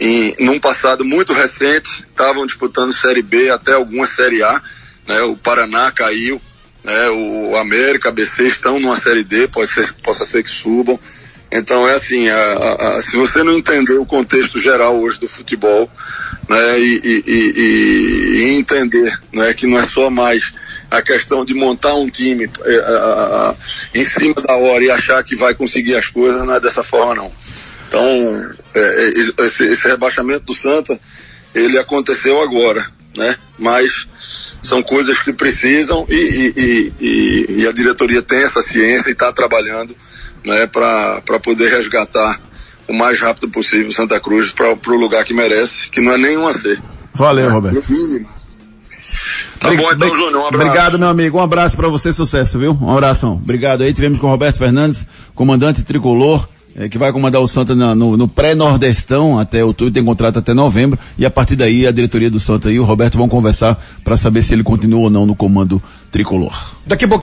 em 0.00 0.34
num 0.40 0.58
passado 0.58 1.04
muito 1.04 1.34
recente 1.34 2.02
estavam 2.08 2.46
disputando 2.46 2.94
Série 2.94 3.20
B 3.20 3.50
até 3.50 3.74
alguma 3.74 4.06
Série 4.06 4.42
A, 4.42 4.60
né, 5.06 5.20
o 5.22 5.36
Paraná 5.36 5.92
caiu, 5.92 6.40
né, 6.82 7.10
o 7.10 7.56
América, 7.56 8.08
ABC 8.08 8.48
estão 8.48 8.80
numa 8.80 8.96
Série 8.96 9.22
D, 9.22 9.46
pode 9.48 9.70
ser, 9.70 9.92
possa 10.02 10.24
ser 10.24 10.42
que 10.42 10.50
subam. 10.50 10.98
Então 11.52 11.86
é 11.86 11.94
assim, 11.94 12.28
a, 12.28 12.36
a, 12.36 12.96
a, 12.96 13.02
se 13.02 13.16
você 13.16 13.42
não 13.42 13.52
entender 13.52 13.98
o 13.98 14.06
contexto 14.06 14.58
geral 14.58 14.98
hoje 14.98 15.20
do 15.20 15.28
futebol, 15.28 15.90
né, 16.48 16.80
e, 16.80 17.00
e, 17.04 17.24
e, 17.26 18.38
e 18.38 18.54
entender, 18.54 19.20
né, 19.32 19.52
que 19.52 19.66
não 19.66 19.78
é 19.78 19.82
só 19.82 20.08
mais 20.08 20.54
a 20.90 21.02
questão 21.02 21.44
de 21.44 21.52
montar 21.52 21.94
um 21.96 22.08
time 22.08 22.50
é, 22.64 23.54
em 23.94 24.06
cima 24.06 24.34
da 24.34 24.56
hora 24.56 24.82
e 24.82 24.90
achar 24.90 25.22
que 25.22 25.36
vai 25.36 25.54
conseguir 25.54 25.96
as 25.96 26.08
coisas, 26.08 26.44
não 26.46 26.54
é 26.54 26.60
dessa 26.60 26.82
forma 26.82 27.14
não. 27.14 27.32
Então, 27.90 28.04
é, 28.72 28.80
é, 28.80 29.44
esse, 29.46 29.64
esse, 29.64 29.88
rebaixamento 29.88 30.46
do 30.46 30.54
Santa, 30.54 30.98
ele 31.52 31.76
aconteceu 31.76 32.40
agora, 32.40 32.86
né? 33.16 33.34
Mas 33.58 34.06
são 34.62 34.80
coisas 34.80 35.18
que 35.18 35.32
precisam 35.32 36.06
e, 36.08 36.14
e, 36.14 36.94
e, 37.00 37.62
e 37.62 37.66
a 37.66 37.72
diretoria 37.72 38.22
tem 38.22 38.44
essa 38.44 38.62
ciência 38.62 39.08
e 39.08 39.12
está 39.12 39.32
trabalhando, 39.32 39.96
né? 40.44 40.68
Para 40.68 41.40
poder 41.42 41.68
resgatar 41.68 42.40
o 42.86 42.92
mais 42.92 43.20
rápido 43.20 43.48
possível 43.48 43.90
Santa 43.90 44.20
Cruz 44.20 44.52
para 44.52 44.70
o 44.72 44.96
lugar 44.96 45.24
que 45.24 45.34
merece, 45.34 45.90
que 45.90 46.00
não 46.00 46.12
é 46.12 46.18
nenhum 46.18 46.46
a 46.46 46.52
ser. 46.52 46.80
Valeu, 47.12 47.48
né? 47.48 47.52
Roberto. 47.52 47.90
No 47.90 47.96
mínimo. 47.96 48.28
Tá 49.58 49.68
Brig 49.68 49.82
bom, 49.82 49.92
então, 49.92 50.14
Júnior, 50.14 50.36
um 50.36 50.46
abraço. 50.46 50.64
Obrigado, 50.64 50.98
meu 50.98 51.08
amigo. 51.08 51.38
Um 51.38 51.42
abraço 51.42 51.76
para 51.76 51.88
você, 51.88 52.12
sucesso, 52.12 52.56
viu? 52.56 52.78
Um 52.80 52.92
abração. 52.92 53.32
Obrigado 53.32 53.82
aí. 53.82 53.92
Tivemos 53.92 54.20
com 54.20 54.28
o 54.28 54.30
Roberto 54.30 54.58
Fernandes, 54.58 55.04
comandante 55.34 55.82
tricolor 55.82 56.48
é, 56.74 56.88
que 56.88 56.98
vai 56.98 57.12
comandar 57.12 57.40
o 57.40 57.48
Santa 57.48 57.74
na, 57.74 57.94
no, 57.94 58.16
no 58.16 58.28
pré-nordestão 58.28 59.38
até 59.38 59.64
outubro, 59.64 59.92
tem 59.92 60.04
contrato 60.04 60.38
até 60.38 60.54
novembro, 60.54 60.98
e 61.18 61.26
a 61.26 61.30
partir 61.30 61.56
daí 61.56 61.86
a 61.86 61.92
diretoria 61.92 62.30
do 62.30 62.40
Santa 62.40 62.70
e 62.70 62.78
o 62.78 62.84
Roberto 62.84 63.18
vão 63.18 63.28
conversar 63.28 63.82
para 64.04 64.16
saber 64.16 64.42
se 64.42 64.54
ele 64.54 64.62
continua 64.62 65.00
ou 65.00 65.10
não 65.10 65.26
no 65.26 65.34
comando 65.34 65.82
tricolor. 66.10 66.52
Daqui 66.86 67.04
a 67.04 67.08